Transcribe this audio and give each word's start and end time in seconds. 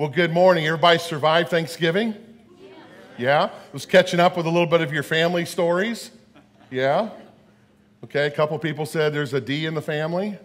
Well, 0.00 0.08
good 0.08 0.32
morning. 0.32 0.66
Everybody 0.66 0.98
survived 0.98 1.50
Thanksgiving? 1.50 2.14
Yeah? 3.18 3.50
Was 3.74 3.84
catching 3.84 4.18
up 4.18 4.34
with 4.34 4.46
a 4.46 4.48
little 4.48 4.66
bit 4.66 4.80
of 4.80 4.94
your 4.94 5.02
family 5.02 5.44
stories? 5.44 6.10
Yeah? 6.70 7.10
Okay, 8.04 8.26
a 8.26 8.30
couple 8.30 8.58
people 8.58 8.86
said 8.86 9.12
there's 9.12 9.34
a 9.34 9.42
D 9.42 9.66
in 9.66 9.74
the 9.74 9.82
family. 9.82 10.38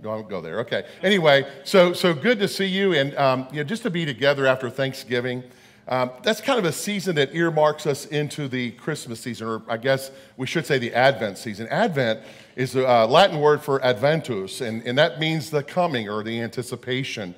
Don't 0.00 0.30
go 0.30 0.40
there. 0.40 0.60
Okay. 0.60 0.86
Anyway, 1.02 1.46
so 1.64 1.92
so 1.92 2.14
good 2.14 2.38
to 2.38 2.48
see 2.48 2.64
you, 2.64 2.94
and 2.94 3.14
um, 3.18 3.46
you 3.50 3.58
know, 3.58 3.64
just 3.64 3.82
to 3.82 3.90
be 3.90 4.06
together 4.06 4.46
after 4.46 4.70
Thanksgiving. 4.70 5.44
Um, 5.86 6.10
that's 6.22 6.40
kind 6.40 6.58
of 6.58 6.64
a 6.64 6.72
season 6.72 7.16
that 7.16 7.34
earmarks 7.34 7.86
us 7.86 8.06
into 8.06 8.48
the 8.48 8.70
Christmas 8.72 9.20
season, 9.20 9.46
or 9.46 9.62
I 9.68 9.76
guess 9.76 10.10
we 10.38 10.46
should 10.46 10.64
say 10.64 10.78
the 10.78 10.94
Advent 10.94 11.36
season. 11.36 11.68
Advent 11.68 12.20
is 12.56 12.76
a 12.76 12.88
uh, 12.88 13.06
Latin 13.06 13.40
word 13.40 13.60
for 13.60 13.84
adventus, 13.84 14.62
and, 14.62 14.82
and 14.86 14.96
that 14.96 15.20
means 15.20 15.50
the 15.50 15.62
coming 15.62 16.08
or 16.08 16.22
the 16.22 16.40
anticipation. 16.40 17.34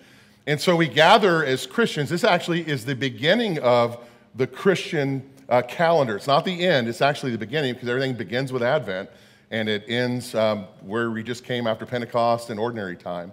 And 0.47 0.61
so 0.61 0.75
we 0.75 0.89
gather 0.89 1.45
as 1.45 1.67
Christians. 1.67 2.11
This 2.11 2.25
actually 2.25 2.67
is 2.67 2.85
the 2.85 2.95
beginning 2.95 3.59
of 3.61 3.98
the 4.35 4.47
Christian 4.47 5.29
uh, 5.48 5.62
calendar. 5.62 6.17
It's 6.17 6.27
not 6.27 6.45
the 6.45 6.65
end, 6.65 6.89
it's 6.89 7.03
actually 7.03 7.33
the 7.33 7.39
beginning 7.39 7.75
because 7.75 7.89
everything 7.89 8.15
begins 8.15 8.53
with 8.53 8.62
Advent 8.62 9.11
and 9.51 9.69
it 9.69 9.84
ends 9.89 10.34
um, 10.34 10.67
where 10.81 11.11
we 11.11 11.23
just 11.23 11.45
came 11.45 11.67
after 11.67 11.84
Pentecost 11.84 12.51
and 12.51 12.61
ordinary 12.61 12.97
time. 12.97 13.33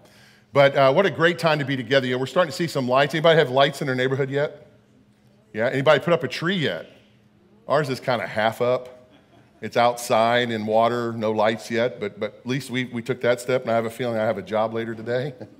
But 0.51 0.75
uh, 0.75 0.91
what 0.91 1.05
a 1.05 1.11
great 1.11 1.37
time 1.37 1.59
to 1.59 1.65
be 1.65 1.75
together. 1.75 2.07
You 2.07 2.13
know, 2.13 2.19
we're 2.19 2.25
starting 2.25 2.51
to 2.51 2.55
see 2.55 2.67
some 2.67 2.87
lights. 2.87 3.13
Anybody 3.13 3.37
have 3.37 3.51
lights 3.51 3.81
in 3.81 3.87
their 3.87 3.95
neighborhood 3.95 4.29
yet? 4.29 4.67
Yeah, 5.53 5.67
anybody 5.67 5.99
put 5.99 6.13
up 6.13 6.23
a 6.23 6.27
tree 6.27 6.55
yet? 6.55 6.89
Ours 7.67 7.89
is 7.89 7.99
kind 7.99 8.21
of 8.21 8.29
half 8.29 8.61
up. 8.61 9.11
It's 9.61 9.77
outside 9.77 10.51
in 10.51 10.65
water, 10.65 11.13
no 11.13 11.31
lights 11.31 11.69
yet, 11.69 11.99
but, 11.99 12.19
but 12.19 12.35
at 12.35 12.47
least 12.47 12.69
we, 12.69 12.85
we 12.85 13.01
took 13.01 13.21
that 13.21 13.41
step, 13.41 13.63
and 13.63 13.71
I 13.71 13.75
have 13.75 13.85
a 13.85 13.89
feeling 13.89 14.17
I 14.17 14.23
have 14.23 14.37
a 14.37 14.43
job 14.43 14.73
later 14.73 14.93
today. 14.93 15.33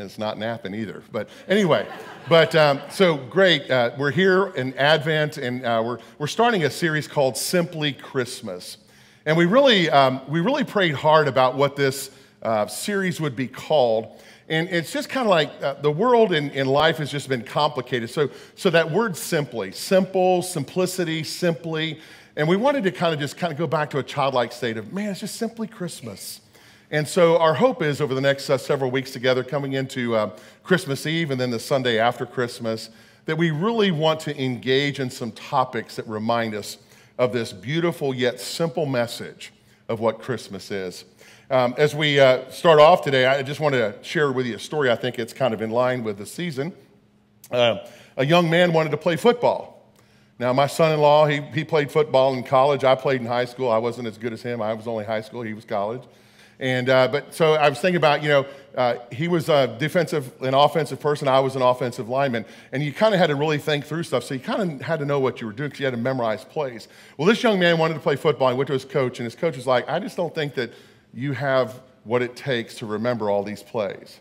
and 0.00 0.08
it's 0.08 0.18
not 0.18 0.38
napping 0.38 0.74
either. 0.74 1.02
But 1.12 1.28
anyway, 1.46 1.86
but 2.28 2.54
um, 2.56 2.80
so 2.90 3.16
great. 3.16 3.70
Uh, 3.70 3.92
we're 3.98 4.10
here 4.10 4.48
in 4.48 4.74
Advent, 4.74 5.36
and 5.36 5.64
uh, 5.64 5.82
we're, 5.84 5.98
we're 6.18 6.26
starting 6.26 6.64
a 6.64 6.70
series 6.70 7.06
called 7.06 7.36
Simply 7.36 7.92
Christmas. 7.92 8.78
And 9.26 9.36
we 9.36 9.44
really, 9.44 9.90
um, 9.90 10.22
we 10.26 10.40
really 10.40 10.64
prayed 10.64 10.94
hard 10.94 11.28
about 11.28 11.54
what 11.54 11.76
this 11.76 12.10
uh, 12.42 12.66
series 12.66 13.20
would 13.20 13.36
be 13.36 13.46
called. 13.46 14.18
And 14.48 14.68
it's 14.70 14.90
just 14.90 15.08
kind 15.10 15.26
of 15.26 15.30
like 15.30 15.50
uh, 15.62 15.74
the 15.74 15.90
world 15.92 16.32
in, 16.32 16.50
in 16.50 16.66
life 16.66 16.96
has 16.96 17.10
just 17.10 17.28
been 17.28 17.44
complicated. 17.44 18.10
So, 18.10 18.30
so 18.56 18.70
that 18.70 18.90
word 18.90 19.16
simply, 19.16 19.70
simple, 19.70 20.42
simplicity, 20.42 21.22
simply. 21.22 22.00
And 22.36 22.48
we 22.48 22.56
wanted 22.56 22.84
to 22.84 22.90
kind 22.90 23.12
of 23.12 23.20
just 23.20 23.36
kind 23.36 23.52
of 23.52 23.58
go 23.58 23.66
back 23.66 23.90
to 23.90 23.98
a 23.98 24.02
childlike 24.02 24.52
state 24.52 24.78
of, 24.78 24.92
man, 24.92 25.10
it's 25.10 25.20
just 25.20 25.36
simply 25.36 25.68
Christmas. 25.68 26.40
And 26.92 27.06
so 27.06 27.38
our 27.38 27.54
hope 27.54 27.82
is 27.82 28.00
over 28.00 28.14
the 28.14 28.20
next 28.20 28.50
uh, 28.50 28.58
several 28.58 28.90
weeks 28.90 29.12
together, 29.12 29.44
coming 29.44 29.74
into 29.74 30.16
uh, 30.16 30.30
Christmas 30.64 31.06
Eve 31.06 31.30
and 31.30 31.40
then 31.40 31.50
the 31.50 31.60
Sunday 31.60 32.00
after 32.00 32.26
Christmas, 32.26 32.90
that 33.26 33.36
we 33.36 33.52
really 33.52 33.92
want 33.92 34.18
to 34.20 34.42
engage 34.42 34.98
in 34.98 35.08
some 35.08 35.30
topics 35.30 35.94
that 35.94 36.06
remind 36.08 36.52
us 36.52 36.78
of 37.16 37.32
this 37.32 37.52
beautiful 37.52 38.12
yet 38.12 38.40
simple 38.40 38.86
message 38.86 39.52
of 39.88 40.00
what 40.00 40.18
Christmas 40.20 40.72
is. 40.72 41.04
Um, 41.48 41.76
as 41.78 41.94
we 41.94 42.18
uh, 42.18 42.50
start 42.50 42.80
off 42.80 43.02
today, 43.02 43.24
I 43.26 43.44
just 43.44 43.60
want 43.60 43.74
to 43.74 43.94
share 44.02 44.32
with 44.32 44.46
you 44.46 44.56
a 44.56 44.58
story. 44.58 44.90
I 44.90 44.96
think 44.96 45.20
it's 45.20 45.32
kind 45.32 45.54
of 45.54 45.62
in 45.62 45.70
line 45.70 46.02
with 46.02 46.18
the 46.18 46.26
season. 46.26 46.72
Uh, 47.52 47.86
a 48.16 48.26
young 48.26 48.50
man 48.50 48.72
wanted 48.72 48.90
to 48.90 48.96
play 48.96 49.14
football. 49.14 49.92
Now, 50.40 50.52
my 50.52 50.66
son 50.66 50.92
in 50.92 51.00
law, 51.00 51.26
he, 51.26 51.40
he 51.54 51.62
played 51.62 51.92
football 51.92 52.34
in 52.34 52.42
college. 52.42 52.82
I 52.82 52.96
played 52.96 53.20
in 53.20 53.28
high 53.28 53.44
school. 53.44 53.70
I 53.70 53.78
wasn't 53.78 54.08
as 54.08 54.18
good 54.18 54.32
as 54.32 54.42
him. 54.42 54.60
I 54.60 54.74
was 54.74 54.88
only 54.88 55.04
high 55.04 55.20
school, 55.20 55.42
he 55.42 55.54
was 55.54 55.64
college. 55.64 56.02
And, 56.60 56.90
uh, 56.90 57.08
but 57.08 57.34
so 57.34 57.54
I 57.54 57.70
was 57.70 57.80
thinking 57.80 57.96
about, 57.96 58.22
you 58.22 58.28
know, 58.28 58.46
uh, 58.76 58.96
he 59.10 59.28
was 59.28 59.48
a 59.48 59.66
defensive 59.78 60.30
and 60.42 60.54
offensive 60.54 61.00
person. 61.00 61.26
I 61.26 61.40
was 61.40 61.56
an 61.56 61.62
offensive 61.62 62.10
lineman. 62.10 62.44
And 62.70 62.82
you 62.82 62.92
kind 62.92 63.14
of 63.14 63.18
had 63.18 63.28
to 63.28 63.34
really 63.34 63.56
think 63.56 63.86
through 63.86 64.02
stuff. 64.02 64.24
So 64.24 64.34
you 64.34 64.40
kind 64.40 64.74
of 64.74 64.82
had 64.82 65.00
to 65.00 65.06
know 65.06 65.18
what 65.18 65.40
you 65.40 65.46
were 65.46 65.54
doing 65.54 65.70
because 65.70 65.80
you 65.80 65.86
had 65.86 65.94
to 65.94 66.00
memorize 66.00 66.44
plays. 66.44 66.86
Well, 67.16 67.26
this 67.26 67.42
young 67.42 67.58
man 67.58 67.78
wanted 67.78 67.94
to 67.94 68.00
play 68.00 68.14
football 68.14 68.48
and 68.48 68.58
went 68.58 68.68
to 68.68 68.74
his 68.74 68.84
coach. 68.84 69.18
And 69.18 69.24
his 69.24 69.34
coach 69.34 69.56
was 69.56 69.66
like, 69.66 69.88
I 69.88 69.98
just 69.98 70.18
don't 70.18 70.34
think 70.34 70.54
that 70.54 70.70
you 71.14 71.32
have 71.32 71.80
what 72.04 72.20
it 72.20 72.36
takes 72.36 72.74
to 72.76 72.86
remember 72.86 73.30
all 73.30 73.42
these 73.42 73.62
plays. 73.62 74.20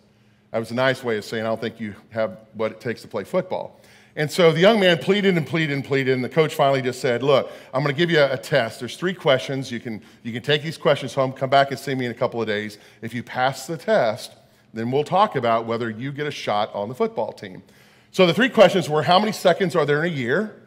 That 0.52 0.60
was 0.60 0.72
a 0.72 0.76
nice 0.76 1.04
way 1.04 1.18
of 1.18 1.26
saying, 1.26 1.44
I 1.44 1.50
don't 1.50 1.62
think 1.62 1.80
you 1.80 1.94
have 2.10 2.40
what 2.54 2.72
it 2.72 2.80
takes 2.80 3.02
to 3.02 3.08
play 3.10 3.26
football. 3.26 3.79
And 4.20 4.30
so 4.30 4.52
the 4.52 4.60
young 4.60 4.82
man 4.82 4.98
pleaded 4.98 5.38
and 5.38 5.48
pleaded 5.48 5.74
and 5.74 5.86
pleaded, 5.86 6.14
and 6.14 6.22
the 6.22 6.28
coach 6.28 6.54
finally 6.54 6.82
just 6.82 7.00
said, 7.00 7.24
Look, 7.24 7.50
I'm 7.74 7.82
going 7.84 7.96
to 7.96 7.98
give 7.98 8.12
you 8.12 8.22
a, 8.22 8.38
test. 8.38 8.82
There's 8.82 8.98
three 8.98 9.14
questions. 9.14 9.72
You 9.72 9.80
can, 9.80 10.02
you 10.24 10.34
can 10.34 10.42
take 10.42 10.62
these 10.62 10.78
questions 10.78 11.14
home, 11.14 11.32
come 11.32 11.50
back 11.50 11.72
and 11.72 11.80
see 11.80 11.96
me 11.96 12.04
in 12.06 12.12
a 12.12 12.16
couple 12.16 12.42
of 12.42 12.46
days. 12.46 12.80
If 13.02 13.14
you 13.14 13.24
pass 13.24 13.66
the 13.66 13.78
test, 13.78 14.34
then 14.74 14.92
we'll 14.92 15.06
talk 15.06 15.38
about 15.38 15.68
whether 15.68 15.90
you 15.90 16.12
get 16.12 16.28
a 16.28 16.32
shot 16.32 16.70
on 16.76 16.90
the 16.90 16.96
football 16.96 17.32
team. 17.32 17.64
So 18.12 18.28
the 18.28 18.34
three 18.34 18.50
questions 18.50 18.90
were 18.90 19.04
How 19.04 19.20
many 19.20 19.32
seconds 19.32 19.74
are 19.74 19.86
there 19.86 20.04
in 20.04 20.12
a 20.12 20.14
year? 20.14 20.64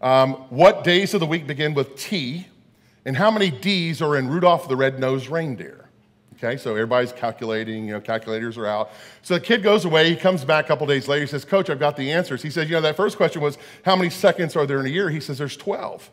Um, 0.00 0.32
what 0.50 0.82
days 0.82 1.14
of 1.14 1.20
the 1.20 1.26
week 1.26 1.46
begin 1.46 1.74
with 1.74 1.94
T? 1.94 2.48
And 3.04 3.16
how 3.16 3.30
many 3.30 3.52
D's 3.52 4.02
are 4.02 4.16
in 4.16 4.26
Rudolph 4.26 4.68
the 4.68 4.74
Red-Nosed 4.74 5.28
Reindeer? 5.28 5.87
Okay, 6.42 6.56
so 6.56 6.70
everybody's 6.70 7.12
calculating, 7.12 7.88
you 7.88 7.94
know, 7.94 8.00
calculators 8.00 8.56
are 8.56 8.66
out. 8.66 8.92
So 9.22 9.34
the 9.34 9.40
kid 9.40 9.60
goes 9.60 9.84
away, 9.84 10.08
he 10.08 10.14
comes 10.14 10.44
back 10.44 10.66
a 10.66 10.68
couple 10.68 10.86
days 10.86 11.08
later, 11.08 11.22
he 11.22 11.26
says, 11.26 11.44
Coach, 11.44 11.68
I've 11.68 11.80
got 11.80 11.96
the 11.96 12.12
answers. 12.12 12.42
He 12.42 12.50
says, 12.50 12.68
You 12.68 12.76
know, 12.76 12.80
that 12.82 12.96
first 12.96 13.16
question 13.16 13.42
was, 13.42 13.58
How 13.84 13.96
many 13.96 14.08
seconds 14.08 14.54
are 14.54 14.64
there 14.64 14.78
in 14.78 14.86
a 14.86 14.88
year? 14.88 15.10
He 15.10 15.18
says, 15.18 15.38
There's 15.38 15.56
12. 15.56 16.08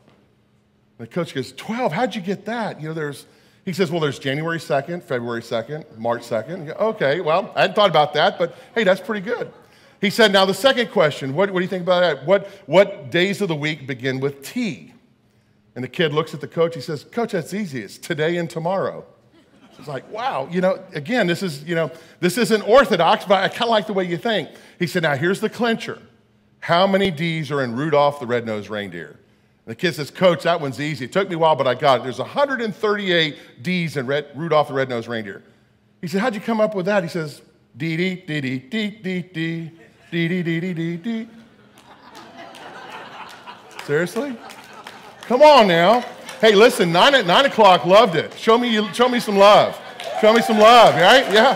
And 0.98 1.08
the 1.08 1.12
coach 1.12 1.36
goes, 1.36 1.52
12? 1.52 1.92
How'd 1.92 2.16
you 2.16 2.22
get 2.22 2.46
that? 2.46 2.82
You 2.82 2.88
know, 2.88 2.94
there's, 2.96 3.28
he 3.66 3.74
says, 3.74 3.92
Well, 3.92 4.02
there's 4.02 4.18
January 4.18 4.58
2nd, 4.58 5.04
February 5.04 5.42
2nd, 5.42 5.96
March 6.00 6.24
2nd. 6.24 6.68
Go, 6.68 6.74
okay, 6.88 7.22
well, 7.22 7.54
I 7.56 7.62
hadn't 7.62 7.76
thought 7.76 7.92
about 7.92 8.14
that, 8.16 8.40
but 8.40 8.56
hey, 8.74 8.84
that's 8.84 9.02
pretty 9.02 9.24
good. 9.24 9.54
He 10.02 10.10
said, 10.10 10.34
Now 10.34 10.46
the 10.46 10.56
second 10.56 10.90
question, 10.90 11.36
what, 11.36 11.52
what 11.52 11.60
do 11.60 11.64
you 11.64 11.70
think 11.70 11.84
about 11.84 12.00
that? 12.00 12.26
What, 12.26 12.48
what 12.66 13.12
days 13.12 13.42
of 13.42 13.48
the 13.48 13.56
week 13.56 13.86
begin 13.86 14.20
with 14.20 14.44
T? 14.44 14.92
And 15.76 15.84
the 15.84 15.90
kid 15.90 16.14
looks 16.14 16.34
at 16.34 16.42
the 16.42 16.48
coach. 16.48 16.74
He 16.74 16.82
says, 16.82 17.04
Coach, 17.04 17.34
that's 17.34 17.54
easy. 17.54 17.84
It's 17.84 18.00
today 18.00 18.38
and 18.38 18.50
tomorrow. 18.50 19.06
It's 19.78 19.88
like, 19.88 20.10
wow, 20.10 20.48
you 20.50 20.62
know, 20.62 20.82
again, 20.94 21.28
this 21.28 21.44
is, 21.44 21.64
you 21.64 21.76
know, 21.76 21.92
this 22.20 22.38
isn't 22.38 22.62
orthodox, 22.62 23.26
but 23.26 23.44
I 23.44 23.50
kind 23.50 23.64
of 23.64 23.70
like 23.70 23.88
the 23.88 23.94
way 23.94 24.06
you 24.06 24.18
think. 24.18 24.50
He 24.80 24.88
said, 24.88 25.04
now 25.04 25.16
here's 25.16 25.42
the 25.42 25.50
clincher. 25.50 26.02
How 26.62 26.88
many 26.88 27.12
D's 27.12 27.52
are 27.52 27.62
in 27.62 27.76
Rudolph 27.76 28.20
the 28.20 28.26
Red-Nosed 28.26 28.70
Reindeer? 28.70 29.10
And 29.10 29.72
the 29.72 29.76
kid 29.76 29.94
says, 29.94 30.10
Coach, 30.12 30.44
that 30.44 30.62
one's 30.62 30.80
easy. 30.80 31.06
It 31.06 31.12
took 31.12 31.28
me 31.30 31.36
a 31.36 31.38
while, 31.38 31.56
but 31.56 31.68
I 31.68 31.76
got 31.76 32.00
it. 32.00 32.04
There's 32.04 32.20
138 32.20 33.38
D's 33.62 33.98
in 33.98 34.08
Red, 34.08 34.28
Rudolph 34.34 34.70
the 34.70 34.74
Red-Nosed 34.74 35.08
Reindeer. 35.08 35.44
He 36.02 36.08
said, 36.08 36.22
how'd 36.22 36.36
you 36.36 36.42
come 36.42 36.62
up 36.62 36.76
with 36.76 36.86
that? 36.86 37.04
He 37.04 37.10
says, 37.10 37.42
dee 37.76 37.98
dee 37.98 38.16
dee 38.16 38.42
dee 38.42 38.60
dee 38.60 38.90
dee 38.90 39.22
dee 39.22 39.72
dee 40.12 40.28
dee 40.28 40.44
dee 40.44 40.60
dee 40.60 40.74
dee 40.74 40.98
dee. 40.98 41.30
Seriously? 43.86 44.38
Come 45.24 45.42
on 45.42 45.68
now. 45.68 46.06
Hey, 46.42 46.54
listen, 46.54 46.92
nine 46.92 47.16
at 47.16 47.26
nine 47.26 47.46
o'clock 47.46 47.86
loved 47.86 48.16
it. 48.16 48.34
Show 48.38 48.58
me, 48.58 48.92
show 48.92 49.08
me 49.08 49.22
some 49.22 49.38
love. 49.38 49.80
Show 50.20 50.34
me 50.34 50.42
some 50.42 50.60
love, 50.60 50.94
right? 50.96 51.32
Yeah. 51.32 51.56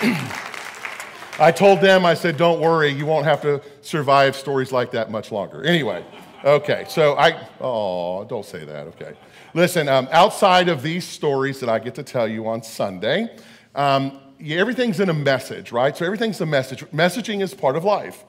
I 1.38 1.52
told 1.52 1.82
them, 1.82 2.06
I 2.06 2.14
said, 2.14 2.38
don't 2.38 2.58
worry, 2.58 2.88
you 2.88 3.04
won't 3.04 3.26
have 3.26 3.42
to 3.42 3.60
survive 3.82 4.34
stories 4.34 4.72
like 4.72 4.90
that 4.92 5.10
much 5.10 5.30
longer. 5.30 5.62
Anyway, 5.64 6.02
okay, 6.42 6.86
so 6.88 7.18
I, 7.18 7.46
oh, 7.60 8.24
don't 8.24 8.44
say 8.44 8.64
that, 8.64 8.86
okay. 8.88 9.12
Listen, 9.52 9.86
um, 9.86 10.08
outside 10.10 10.70
of 10.70 10.80
these 10.80 11.04
stories 11.04 11.60
that 11.60 11.68
I 11.68 11.78
get 11.78 11.94
to 11.96 12.02
tell 12.02 12.26
you 12.26 12.48
on 12.48 12.62
Sunday, 12.62 13.36
um, 13.74 14.18
everything's 14.42 14.98
in 14.98 15.10
a 15.10 15.14
message, 15.14 15.72
right? 15.72 15.94
So 15.94 16.06
everything's 16.06 16.40
a 16.40 16.46
message. 16.46 16.84
Messaging 16.86 17.42
is 17.42 17.52
part 17.52 17.76
of 17.76 17.84
life 17.84 18.24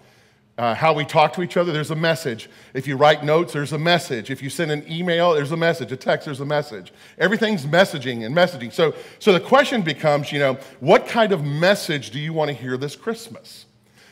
uh, 0.58 0.74
how 0.74 0.92
we 0.92 1.06
talk 1.06 1.34
to 1.34 1.44
each 1.44 1.56
other, 1.56 1.72
there's 1.72 1.92
a 1.92 1.96
message. 1.96 2.50
If 2.74 2.88
you 2.88 2.98
write 2.98 3.24
notes, 3.24 3.54
there's 3.54 3.74
a 3.74 3.78
message. 3.78 4.32
If 4.32 4.42
you 4.42 4.50
send 4.50 4.72
an 4.72 4.84
email, 4.92 5.34
there's 5.36 5.52
a 5.52 5.58
message. 5.58 5.92
A 5.92 5.98
text, 5.98 6.26
there's 6.26 6.40
a 6.40 6.46
message. 6.46 6.92
Everything's 7.20 7.66
messaging 7.66 8.26
and 8.26 8.36
messaging. 8.36 8.74
So, 8.74 8.96
so 9.20 9.34
the 9.34 9.40
question 9.40 9.84
becomes, 9.84 10.32
you 10.32 10.40
know, 10.40 10.58
what 10.80 11.08
kind 11.08 11.32
of 11.32 11.44
message 11.44 12.10
do 12.10 12.20
you 12.20 12.34
want 12.34 12.50
to 12.50 12.56
hear 12.56 12.76
this 12.76 12.96
Christmas? 12.96 13.66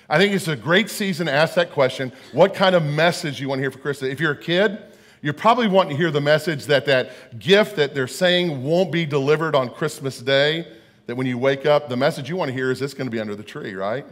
I 0.07 0.19
think 0.19 0.33
it's 0.33 0.47
a 0.47 0.55
great 0.55 0.91
season 0.91 1.25
to 1.25 1.33
ask 1.33 1.55
that 1.55 1.71
question. 1.71 2.11
What 2.31 2.53
kind 2.53 2.75
of 2.75 2.83
message 2.83 3.37
do 3.37 3.41
you 3.41 3.49
want 3.49 3.57
to 3.59 3.63
hear 3.63 3.71
for 3.71 3.79
Christmas? 3.79 4.11
If 4.11 4.19
you're 4.19 4.33
a 4.33 4.37
kid, 4.37 4.77
you're 5.23 5.33
probably 5.33 5.67
wanting 5.67 5.91
to 5.91 5.97
hear 5.97 6.11
the 6.11 6.21
message 6.21 6.65
that 6.65 6.85
that 6.85 7.39
gift 7.39 7.75
that 7.77 7.95
they're 7.95 8.05
saying 8.05 8.63
won't 8.63 8.91
be 8.91 9.07
delivered 9.07 9.55
on 9.55 9.69
Christmas 9.69 10.19
Day, 10.19 10.67
that 11.07 11.15
when 11.15 11.25
you 11.25 11.39
wake 11.39 11.65
up, 11.65 11.89
the 11.89 11.97
message 11.97 12.29
you 12.29 12.35
want 12.35 12.49
to 12.49 12.53
hear 12.53 12.69
is 12.69 12.83
it's 12.83 12.93
going 12.93 13.07
to 13.07 13.11
be 13.11 13.19
under 13.19 13.35
the 13.35 13.43
tree, 13.43 13.73
right? 13.73 14.05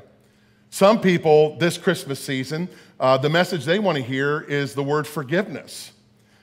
Some 0.73 1.01
people, 1.01 1.55
this 1.57 1.77
Christmas 1.77 2.19
season, 2.19 2.67
uh, 2.99 3.15
the 3.19 3.29
message 3.29 3.63
they 3.63 3.77
want 3.77 3.95
to 3.99 4.03
hear 4.03 4.41
is 4.41 4.73
the 4.73 4.81
word 4.81 5.05
forgiveness. 5.05 5.91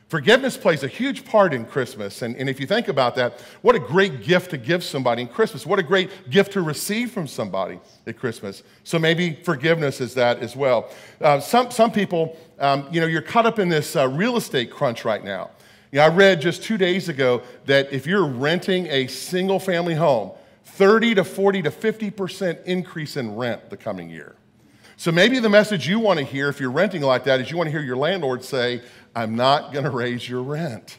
Forgiveness 0.07 0.57
plays 0.57 0.85
a 0.85 0.87
huge 0.87 1.25
part 1.25 1.53
in 1.53 1.65
Christmas. 1.65 2.23
And, 2.23 2.37
and 2.37 2.49
if 2.49 2.61
you 2.61 2.67
think 2.69 2.87
about 2.87 3.17
that, 3.17 3.41
what 3.63 3.75
a 3.75 3.81
great 3.81 4.23
gift 4.23 4.53
to 4.53 4.57
give 4.57 4.85
somebody 4.85 5.23
in 5.23 5.27
Christmas. 5.27 5.67
What 5.67 5.81
a 5.81 5.83
great 5.83 6.31
gift 6.31 6.53
to 6.53 6.63
receive 6.63 7.11
from 7.11 7.27
somebody 7.27 7.81
at 8.07 8.21
Christmas. 8.21 8.63
So 8.85 9.01
maybe 9.01 9.35
forgiveness 9.43 10.01
is 10.01 10.15
that 10.15 10.39
as 10.39 10.55
well. 10.55 10.93
Uh, 11.21 11.41
some, 11.41 11.73
some 11.73 11.91
people, 11.91 12.39
um, 12.61 12.87
you 12.93 13.01
know, 13.01 13.09
you're 13.09 13.23
caught 13.23 13.47
up 13.47 13.59
in 13.59 13.69
this 13.69 13.97
uh, 13.97 14.09
real 14.09 14.37
estate 14.37 14.71
crunch 14.71 15.05
right 15.05 15.25
now. 15.25 15.51
You 15.91 15.99
know, 15.99 16.05
I 16.05 16.09
read 16.09 16.41
just 16.41 16.63
two 16.63 16.79
days 16.79 17.09
ago 17.09 17.43
that 17.67 17.93
if 17.93 18.07
you're 18.07 18.27
renting 18.27 18.87
a 18.87 19.09
single 19.09 19.59
family 19.59 19.97
home, 19.97 20.31
30 20.81 21.17
to 21.17 21.25
40 21.25 21.61
to 21.61 21.71
50% 21.71 22.65
increase 22.65 23.19
in 23.19 23.37
rent 23.37 23.69
the 23.69 23.77
coming 23.77 24.09
year. 24.09 24.37
So 24.97 25.13
maybe 25.13 25.39
the 25.39 25.51
message 25.51 25.87
you 25.87 25.99
want 25.99 26.21
to 26.21 26.25
hear 26.25 26.49
if 26.49 26.59
you're 26.59 26.71
renting 26.71 27.03
like 27.03 27.25
that 27.25 27.39
is 27.39 27.51
you 27.51 27.59
want 27.59 27.67
to 27.67 27.71
hear 27.71 27.83
your 27.83 27.99
landlord 27.99 28.43
say, 28.43 28.81
I'm 29.15 29.37
not 29.37 29.75
going 29.75 29.85
to 29.85 29.91
raise 29.91 30.27
your 30.27 30.43
rent. 30.43 30.99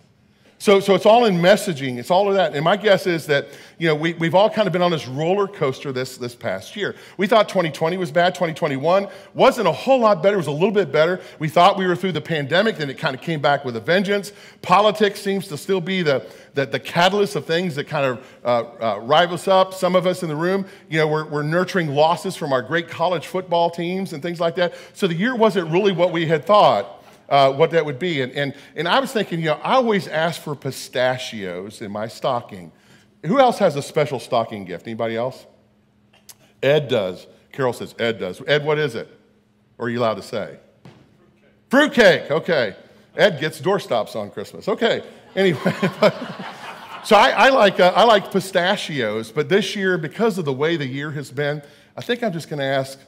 So, 0.62 0.80
so 0.80 0.94
it's 0.94 1.08
all 1.08 1.25
in 1.25 1.38
messaging. 1.38 1.98
It's 1.98 2.12
all 2.12 2.28
of 2.28 2.36
that. 2.36 2.54
And 2.54 2.63
my 2.63 2.78
guess 2.78 3.08
is 3.08 3.25
that, 3.25 3.48
you 3.80 3.88
know, 3.88 3.96
we, 3.96 4.13
we've 4.13 4.36
all 4.36 4.48
kind 4.48 4.68
of 4.68 4.72
been 4.72 4.84
on 4.84 4.92
this 4.92 5.08
roller 5.08 5.48
coaster 5.48 5.92
this, 5.92 6.18
this 6.18 6.36
past 6.36 6.75
year. 6.75 6.96
We 7.18 7.25
thought 7.25 7.50
2020 7.50 7.98
was 7.98 8.12
bad. 8.12 8.36
2021 8.36 9.08
wasn't 9.34 9.68
a 9.68 9.72
whole 9.72 10.02
lot 10.02 10.22
better. 10.22 10.36
It 10.36 10.38
was 10.38 10.46
a 10.46 10.52
little 10.52 10.69
bit 10.69 10.92
better. 10.92 11.19
We 11.40 11.50
thought 11.50 11.80
we 11.80 11.88
were 11.88 11.96
through 11.96 12.12
the 12.12 12.22
pandemic. 12.22 12.78
Then 12.78 12.92
it 12.92 13.00
kind 13.00 13.16
of 13.16 13.24
came 13.24 13.42
back 13.42 13.66
with 13.66 13.75
a 13.75 13.80
vengeance. 13.80 14.34
Politics 14.62 15.19
seems 15.19 15.48
to 15.48 15.58
still 15.58 15.81
be 15.81 16.04
the, 16.04 16.28
the, 16.54 16.68
the 16.68 16.80
catalyst 16.80 17.36
of 17.36 17.48
things 17.48 17.74
that 17.74 17.88
kind 17.88 18.06
of 18.06 18.28
uh, 18.46 18.98
uh, 18.98 19.00
rive 19.00 19.31
us 19.31 19.48
up. 19.48 19.74
Some 19.74 19.96
of 19.96 20.06
us 20.06 20.22
in 20.22 20.30
the 20.30 20.36
room, 20.36 20.68
you 20.90 21.00
know, 21.00 21.08
we're, 21.08 21.25
we're 21.25 21.42
nurturing 21.42 21.88
losses 21.88 22.36
from 22.36 22.54
our 22.54 22.62
great 22.62 22.88
college 22.88 23.25
football 23.25 23.72
teams 23.72 24.13
and 24.13 24.22
things 24.22 24.40
like 24.40 24.54
that. 24.58 24.75
So 24.94 25.08
the 25.08 25.16
year 25.16 25.36
wasn't 25.36 25.72
really 25.72 25.92
what 25.92 26.12
we 26.12 26.28
had 26.28 26.46
thought 26.46 27.00
uh, 27.31 27.51
what 27.54 27.72
that 27.72 27.86
would 27.86 27.98
be. 27.98 28.22
And, 28.22 28.31
and, 28.33 28.54
and 28.75 28.88
I 28.88 29.00
was 29.00 29.13
thinking, 29.13 29.39
you 29.39 29.45
know, 29.45 29.60
I 29.63 29.75
always 29.75 30.07
ask 30.07 30.42
for 30.42 30.54
pistachios 30.54 31.81
in 31.81 31.89
my 31.89 32.07
stocking. 32.07 32.74
Who 33.25 33.39
else 33.39 33.57
has 33.60 33.75
a 33.78 33.81
special 33.81 34.19
stocking 34.19 34.66
gift? 34.66 34.86
Anybody 34.86 35.16
else? 35.16 35.45
Ed 36.62 36.89
does. 36.89 37.25
Carol 37.54 37.72
says, 37.72 37.95
Ed 37.98 38.19
does. 38.19 38.42
Ed, 38.45 38.66
what 38.66 38.78
is 38.78 38.95
it? 38.95 39.07
Or 39.78 39.88
are 39.88 39.89
you 39.89 40.00
allowed 40.00 40.16
to 40.16 40.22
say? 40.22 40.57
Fruitcake. 41.69 42.28
Fruitcake. 42.28 42.31
Okay. 42.31 42.75
Ed 43.16 43.39
gets 43.39 43.62
doorstops 43.62 44.16
on 44.16 44.30
Christmas. 44.30 44.68
Okay. 44.68 45.01
Anyway. 45.34 45.62
so 47.06 47.16
I, 47.16 47.30
I 47.30 47.50
like, 47.50 47.80
uh, 47.80 47.94
I 47.95 48.04
like 48.04 48.31
pistachios, 48.31 49.31
but 49.31 49.48
this 49.48 49.74
year, 49.74 49.98
because 49.98 50.38
of 50.38 50.44
the 50.44 50.54
way 50.54 50.75
the 50.75 50.86
year 50.86 51.12
has 51.12 51.31
been, 51.31 51.62
I 51.95 52.01
think 52.01 52.24
I'm 52.24 52.34
just 52.34 52.50
going 52.50 52.60
to 52.60 52.66
ask 52.66 53.00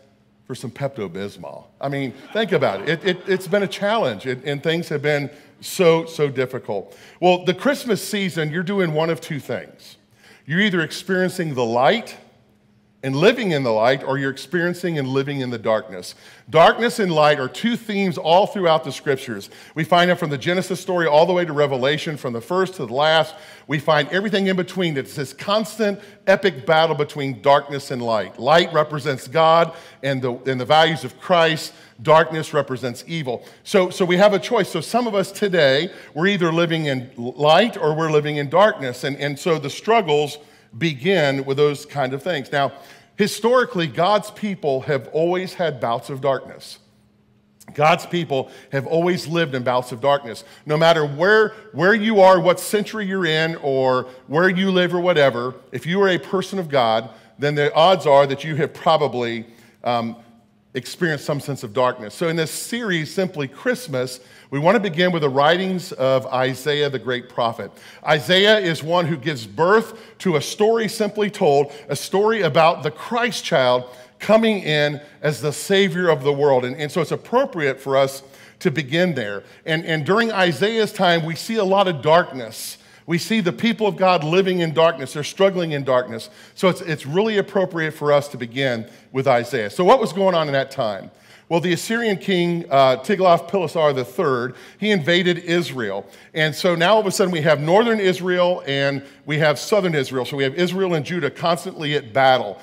for 0.45 0.56
some 0.56 0.72
Pepto 0.72 1.10
Bismol. 1.10 1.66
I 1.80 1.90
mean, 1.90 2.13
think 2.34 2.51
about 2.51 2.88
it. 2.88 3.04
it, 3.06 3.18
it 3.28 3.40
has 3.40 3.48
been 3.48 3.63
a 3.63 3.68
challenge, 3.68 4.25
it, 4.25 4.44
and 4.44 4.62
things 4.62 4.90
have 4.90 5.01
been 5.01 5.30
so, 5.62 6.06
so 6.06 6.30
difficult. 6.30 6.98
Well, 7.19 7.45
the 7.45 7.54
Christmas 7.54 8.06
season, 8.06 8.51
you're 8.51 8.63
doing 8.63 8.94
one 8.94 9.10
of 9.10 9.22
two 9.22 9.40
things. 9.40 9.98
You're 10.45 10.60
either 10.60 10.81
experiencing 10.81 11.54
the 11.54 11.63
light 11.63 12.18
and 13.04 13.18
living 13.18 13.52
in 13.52 13.64
the 13.64 13.72
light, 13.72 14.02
or 14.02 14.18
you're 14.18 14.32
experiencing 14.32 14.98
and 14.98 15.10
living 15.10 15.42
in 15.42 15.50
the 15.50 15.58
darkness. 15.58 16.16
Darkness 16.50 17.00
and 17.00 17.12
light 17.12 17.38
are 17.38 17.50
two 17.50 17.76
themes 17.76 18.18
all 18.18 18.48
throughout 18.48 18.86
the 18.86 18.94
scriptures. 18.94 19.50
We 19.76 19.84
find 19.84 20.10
them 20.10 20.16
from 20.16 20.30
the 20.30 20.38
Genesis 20.38 20.80
story 20.80 21.06
all 21.06 21.26
the 21.26 21.34
way 21.34 21.44
to 21.44 21.52
Revelation, 21.52 22.16
from 22.16 22.32
the 22.32 22.40
first 22.40 22.76
to 22.76 22.86
the 22.86 22.94
last. 22.94 23.36
We 23.68 23.78
find 23.78 24.08
everything 24.10 24.48
in 24.48 24.56
between. 24.56 24.96
It's 24.96 25.16
this 25.16 25.34
constant, 25.34 26.00
epic 26.28 26.66
battle 26.66 26.96
between 26.96 27.42
darkness 27.42 27.92
and 27.92 28.02
light. 28.02 28.40
Light 28.40 28.72
represents 28.72 29.28
God 29.28 29.74
and 30.02 30.22
the, 30.22 30.34
and 30.50 30.60
the 30.60 30.66
values 30.66 31.04
of 31.04 31.20
Christ. 31.20 31.74
Darkness 32.02 32.54
represents 32.54 33.04
evil. 33.06 33.46
So, 33.66 33.90
so 33.90 34.06
we 34.06 34.16
have 34.16 34.34
a 34.34 34.40
choice. 34.40 34.70
So 34.70 34.80
some 34.80 35.08
of 35.08 35.16
us 35.16 35.30
today, 35.30 35.92
we're 36.14 36.28
either 36.28 36.54
living 36.54 36.86
in 36.86 37.12
light 37.18 37.76
or 37.76 37.94
we're 37.94 38.12
living 38.12 38.38
in 38.38 38.50
darkness. 38.50 39.04
And, 39.04 39.18
and 39.18 39.38
so 39.38 39.60
the 39.60 39.70
struggles 39.70 40.38
begin 40.78 41.46
with 41.46 41.58
those 41.58 41.86
kind 41.86 42.14
of 42.14 42.24
things. 42.24 42.52
Now, 42.52 42.74
historically, 43.16 43.88
God's 43.88 44.31
people 44.31 44.81
have 44.81 45.08
always 45.10 45.54
had 45.54 45.80
bouts 45.80 46.10
of 46.10 46.22
darkness. 46.22 46.80
God's 47.74 48.06
people 48.06 48.52
have 48.72 48.86
always 48.86 49.25
lived 49.25 49.56
in 49.56 49.64
bouts 49.64 49.92
of 49.92 50.02
darkness. 50.02 50.44
No 50.66 50.78
matter 50.78 51.06
where, 51.06 51.50
where 51.72 51.94
you 51.94 52.20
are, 52.20 52.40
what 52.40 52.60
century 52.60 53.06
you're 53.06 53.25
in, 53.25 53.56
or 53.58 54.08
where 54.28 54.50
you 54.50 54.70
live, 54.70 54.94
or 54.94 55.00
whatever, 55.00 55.56
if 55.72 55.86
you 55.86 56.02
are 56.02 56.10
a 56.10 56.18
person 56.18 56.60
of 56.60 56.68
God, 56.68 57.10
then 57.40 57.56
the 57.56 57.74
odds 57.74 58.06
are 58.06 58.28
that 58.28 58.44
you 58.44 58.56
have 58.58 58.74
probably 58.74 59.46
um, 59.84 60.18
experienced 60.74 61.26
some 61.26 61.40
sense 61.40 61.64
of 61.64 61.74
darkness. 61.74 62.14
So, 62.14 62.28
in 62.28 62.36
this 62.36 62.52
series, 62.52 63.14
Simply 63.14 63.48
Christmas, 63.48 64.19
we 64.54 64.60
want 64.60 64.76
to 64.76 64.80
begin 64.80 65.12
with 65.12 65.24
the 65.24 65.30
writings 65.30 65.94
of 65.94 66.28
Isaiah, 66.28 66.88
the 66.88 67.00
great 67.00 67.28
prophet. 67.28 67.72
Isaiah 68.06 68.60
is 68.60 68.84
one 68.84 69.08
who 69.08 69.18
gives 69.18 69.48
birth 69.48 70.00
to 70.20 70.36
a 70.36 70.42
story 70.44 70.88
simply 70.88 71.32
told, 71.32 71.72
a 71.90 71.96
story 71.96 72.44
about 72.44 72.84
the 72.84 72.92
Christ 72.92 73.44
child 73.44 73.86
coming 74.20 74.60
in 74.60 75.02
as 75.24 75.42
the 75.42 75.52
Savior 75.52 76.08
of 76.08 76.22
the 76.22 76.32
world. 76.32 76.66
And, 76.66 76.76
and 76.76 76.92
so, 76.92 77.02
it's 77.02 77.12
appropriate 77.12 77.80
for 77.80 77.98
us 77.98 78.22
to 78.60 78.70
begin 78.70 79.16
there. 79.16 79.42
And, 79.66 79.86
and 79.86 80.06
during 80.06 80.32
Isaiah's 80.32 80.94
time, 80.94 81.26
we 81.26 81.34
see 81.34 81.56
a 81.56 81.66
lot 81.66 81.88
of 81.88 82.04
darkness. 82.04 82.78
We 83.08 83.18
see 83.18 83.42
the 83.42 83.52
people 83.52 83.88
of 83.88 83.98
God 83.98 84.24
living 84.24 84.60
in 84.60 84.72
darkness. 84.72 85.14
They're 85.14 85.24
struggling 85.24 85.72
in 85.72 85.84
darkness. 85.84 86.30
So 86.54 86.70
it's, 86.70 86.82
it's 86.82 87.08
really 87.08 87.40
appropriate 87.40 87.96
for 87.96 88.14
us 88.14 88.28
to 88.28 88.38
begin 88.38 88.88
with 89.12 89.28
Isaiah. 89.28 89.72
So, 89.72 89.84
what 89.84 90.00
was 90.00 90.14
going 90.14 90.36
on 90.36 90.46
in 90.46 90.54
that 90.54 90.70
time? 90.70 91.10
Well, 91.50 91.60
the 91.60 91.74
Assyrian 91.74 92.18
king 92.18 92.66
uh, 92.69 92.98
Tiglath-Pileser 92.98 93.98
III, 93.98 94.56
he 94.80 94.92
invaded 94.92 95.40
Israel. 95.40 96.06
And 96.34 96.56
so 96.56 96.74
now 96.74 96.95
all 96.95 97.00
of 97.00 97.06
a 97.06 97.12
sudden 97.12 97.31
we 97.31 97.42
have 97.42 97.60
northern 97.60 98.00
Israel 98.00 98.63
and 98.66 99.06
we 99.25 99.38
have 99.40 99.60
southern 99.60 99.94
Israel. 99.94 100.25
So 100.25 100.38
we 100.38 100.44
have 100.44 100.56
Israel 100.56 100.94
and 100.94 101.06
Judah 101.06 101.30
constantly 101.30 101.95
at 101.95 102.13
battle 102.13 102.60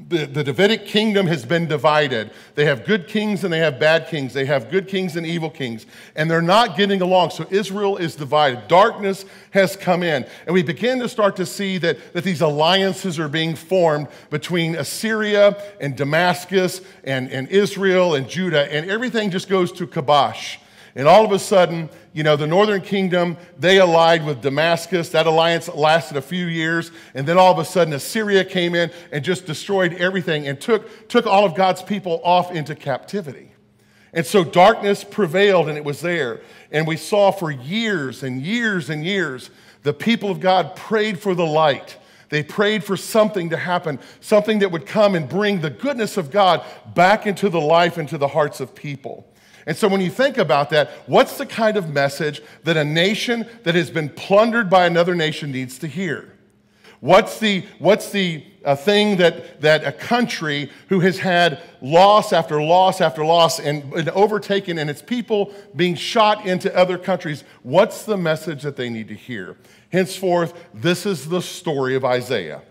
the, 0.00 0.26
the 0.26 0.44
Davidic 0.44 0.86
kingdom 0.86 1.26
has 1.26 1.44
been 1.44 1.66
divided. 1.66 2.30
They 2.54 2.66
have 2.66 2.84
good 2.84 3.08
kings 3.08 3.42
and 3.42 3.52
they 3.52 3.58
have 3.58 3.80
bad 3.80 4.06
kings. 4.06 4.32
They 4.32 4.44
have 4.44 4.70
good 4.70 4.86
kings 4.86 5.16
and 5.16 5.26
evil 5.26 5.50
kings. 5.50 5.86
And 6.14 6.30
they're 6.30 6.40
not 6.40 6.76
getting 6.76 7.02
along. 7.02 7.30
So 7.30 7.46
Israel 7.50 7.96
is 7.96 8.14
divided. 8.14 8.68
Darkness 8.68 9.24
has 9.50 9.74
come 9.74 10.04
in. 10.04 10.24
And 10.46 10.54
we 10.54 10.62
begin 10.62 11.00
to 11.00 11.08
start 11.08 11.34
to 11.36 11.46
see 11.46 11.78
that, 11.78 12.12
that 12.12 12.22
these 12.22 12.40
alliances 12.40 13.18
are 13.18 13.28
being 13.28 13.56
formed 13.56 14.06
between 14.30 14.76
Assyria 14.76 15.60
and 15.80 15.96
Damascus 15.96 16.80
and, 17.02 17.28
and 17.30 17.48
Israel 17.48 18.14
and 18.14 18.28
Judah. 18.28 18.72
And 18.72 18.88
everything 18.88 19.32
just 19.32 19.48
goes 19.48 19.72
to 19.72 19.86
kibosh. 19.86 20.58
And 20.94 21.06
all 21.06 21.24
of 21.24 21.32
a 21.32 21.38
sudden, 21.38 21.90
you 22.12 22.22
know, 22.22 22.36
the 22.36 22.46
northern 22.46 22.80
kingdom, 22.80 23.36
they 23.58 23.78
allied 23.78 24.24
with 24.24 24.40
Damascus. 24.40 25.10
That 25.10 25.26
alliance 25.26 25.68
lasted 25.68 26.16
a 26.16 26.22
few 26.22 26.46
years. 26.46 26.90
And 27.14 27.26
then 27.26 27.38
all 27.38 27.52
of 27.52 27.58
a 27.58 27.64
sudden, 27.64 27.92
Assyria 27.92 28.44
came 28.44 28.74
in 28.74 28.90
and 29.12 29.24
just 29.24 29.46
destroyed 29.46 29.94
everything 29.94 30.48
and 30.48 30.60
took, 30.60 31.08
took 31.08 31.26
all 31.26 31.44
of 31.44 31.54
God's 31.54 31.82
people 31.82 32.20
off 32.24 32.50
into 32.50 32.74
captivity. 32.74 33.52
And 34.12 34.26
so 34.26 34.42
darkness 34.42 35.04
prevailed 35.04 35.68
and 35.68 35.76
it 35.76 35.84
was 35.84 36.00
there. 36.00 36.40
And 36.72 36.86
we 36.86 36.96
saw 36.96 37.30
for 37.30 37.50
years 37.50 38.22
and 38.22 38.42
years 38.42 38.90
and 38.90 39.04
years 39.04 39.50
the 39.82 39.92
people 39.92 40.30
of 40.30 40.40
God 40.40 40.74
prayed 40.76 41.20
for 41.20 41.34
the 41.34 41.46
light. 41.46 41.98
They 42.30 42.42
prayed 42.42 42.84
for 42.84 42.96
something 42.96 43.50
to 43.50 43.56
happen, 43.56 43.98
something 44.20 44.58
that 44.58 44.70
would 44.70 44.86
come 44.86 45.14
and 45.14 45.28
bring 45.28 45.60
the 45.60 45.70
goodness 45.70 46.16
of 46.16 46.30
God 46.30 46.64
back 46.94 47.26
into 47.26 47.48
the 47.48 47.60
life, 47.60 47.96
into 47.96 48.18
the 48.18 48.28
hearts 48.28 48.60
of 48.60 48.74
people. 48.74 49.26
And 49.68 49.76
so 49.76 49.86
when 49.86 50.00
you 50.00 50.08
think 50.08 50.38
about 50.38 50.70
that, 50.70 50.88
what's 51.04 51.36
the 51.36 51.44
kind 51.44 51.76
of 51.76 51.90
message 51.90 52.40
that 52.64 52.78
a 52.78 52.84
nation 52.84 53.46
that 53.64 53.74
has 53.74 53.90
been 53.90 54.08
plundered 54.08 54.70
by 54.70 54.86
another 54.86 55.14
nation 55.14 55.52
needs 55.52 55.78
to 55.80 55.86
hear? 55.86 56.32
What's 57.00 57.38
the, 57.38 57.66
what's 57.78 58.10
the 58.10 58.44
uh, 58.64 58.74
thing 58.74 59.18
that, 59.18 59.60
that 59.60 59.84
a 59.84 59.92
country 59.92 60.70
who 60.88 61.00
has 61.00 61.18
had 61.18 61.60
loss 61.82 62.32
after 62.32 62.62
loss 62.62 63.02
after 63.02 63.22
loss 63.22 63.60
and, 63.60 63.92
and 63.92 64.08
overtaken 64.08 64.78
and 64.78 64.88
its 64.88 65.02
people 65.02 65.52
being 65.76 65.94
shot 65.96 66.46
into 66.46 66.74
other 66.74 66.96
countries, 66.96 67.44
what's 67.62 68.04
the 68.04 68.16
message 68.16 68.62
that 68.62 68.76
they 68.76 68.88
need 68.88 69.08
to 69.08 69.14
hear? 69.14 69.58
Henceforth, 69.92 70.54
this 70.72 71.04
is 71.04 71.28
the 71.28 71.42
story 71.42 71.94
of 71.94 72.06
Isaiah. 72.06 72.62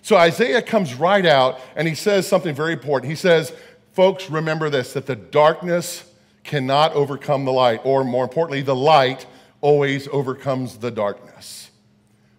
So 0.00 0.14
Isaiah 0.16 0.62
comes 0.62 0.94
right 0.94 1.26
out 1.26 1.60
and 1.74 1.88
he 1.88 1.96
says 1.96 2.28
something 2.28 2.54
very 2.54 2.72
important. 2.72 3.10
He 3.10 3.16
says, 3.16 3.52
Folks, 3.94 4.30
remember 4.30 4.70
this 4.70 4.92
that 4.92 5.06
the 5.06 5.16
darkness 5.16 6.04
cannot 6.46 6.92
overcome 6.94 7.44
the 7.44 7.52
light, 7.52 7.80
or 7.84 8.04
more 8.04 8.24
importantly, 8.24 8.62
the 8.62 8.76
light 8.76 9.26
always 9.60 10.08
overcomes 10.08 10.78
the 10.78 10.90
darkness. 10.90 11.70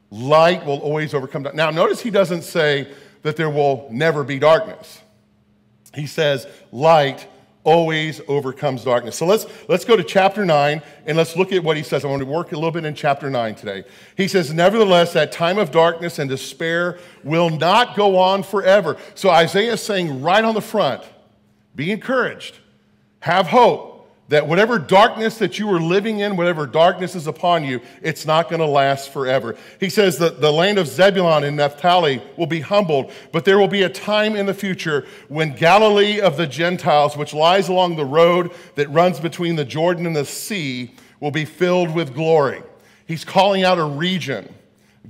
Light 0.10 0.66
will 0.66 0.80
always 0.80 1.14
overcome. 1.14 1.48
Now, 1.54 1.70
notice 1.70 2.02
he 2.02 2.10
doesn't 2.10 2.44
say 2.44 2.92
that 3.24 3.36
there 3.36 3.50
will 3.50 3.88
never 3.92 4.24
be 4.24 4.40
darkness. 4.40 5.02
He 5.94 6.08
says 6.08 6.48
light 6.72 7.28
always 7.64 8.22
overcomes 8.30 8.86
darkness. 8.86 9.18
So 9.18 9.26
let's, 9.26 9.46
let's 9.68 9.84
go 9.84 9.98
to 9.98 10.04
chapter 10.04 10.46
9 10.46 10.82
and 11.06 11.18
let's 11.18 11.36
look 11.36 11.52
at 11.52 11.62
what 11.62 11.76
he 11.76 11.84
says. 11.84 12.06
I 12.06 12.08
want 12.08 12.22
to 12.22 12.26
work 12.26 12.54
a 12.54 12.56
little 12.56 12.72
bit 12.72 12.86
in 12.86 12.96
chapter 12.96 13.30
9 13.30 13.56
today. 13.56 13.84
He 14.16 14.30
says, 14.30 14.54
Nevertheless, 14.54 15.12
that 15.14 15.34
time 15.34 15.58
of 15.58 15.72
darkness 15.72 16.20
and 16.20 16.30
despair 16.30 16.98
will 17.26 17.50
not 17.50 17.98
go 17.98 18.18
on 18.18 18.44
forever. 18.44 18.96
So 19.16 19.30
Isaiah 19.30 19.74
is 19.74 19.82
saying 19.82 20.22
right 20.22 20.46
on 20.46 20.56
the 20.56 20.62
front, 20.62 21.04
be 21.76 21.92
encouraged, 21.92 22.60
have 23.20 23.48
hope 23.48 23.87
that 24.30 24.48
whatever 24.48 24.78
darkness 24.78 25.38
that 25.38 25.58
you 25.58 25.70
are 25.70 25.80
living 25.80 26.20
in, 26.20 26.36
whatever 26.36 26.66
darkness 26.66 27.16
is 27.16 27.28
upon 27.28 27.64
you, 27.64 27.80
it's 28.02 28.26
not 28.26 28.50
going 28.50 28.60
to 28.60 28.68
last 28.68 29.12
forever. 29.12 29.56
He 29.80 29.90
says 29.90 30.18
that 30.18 30.42
the 30.42 30.52
land 30.52 30.78
of 30.78 30.88
Zebulun 30.88 31.44
and 31.44 31.56
Naphtali 31.56 32.22
will 32.36 32.48
be 32.48 32.60
humbled, 32.60 33.12
but 33.32 33.46
there 33.46 33.58
will 33.58 33.70
be 33.70 33.84
a 33.84 33.90
time 33.90 34.36
in 34.36 34.46
the 34.46 34.54
future 34.54 35.06
when 35.30 35.56
Galilee 35.56 36.20
of 36.20 36.36
the 36.36 36.48
Gentiles, 36.48 37.16
which 37.16 37.34
lies 37.34 37.70
along 37.70 37.96
the 37.96 38.06
road 38.06 38.52
that 38.76 38.90
runs 38.90 39.20
between 39.20 39.56
the 39.56 39.66
Jordan 39.66 40.06
and 40.06 40.16
the 40.16 40.26
sea, 40.26 40.94
will 41.20 41.32
be 41.32 41.46
filled 41.46 41.96
with 41.96 42.14
glory. 42.14 42.62
He's 43.06 43.24
calling 43.24 43.64
out 43.64 43.80
a 43.80 43.84
region. 43.84 44.54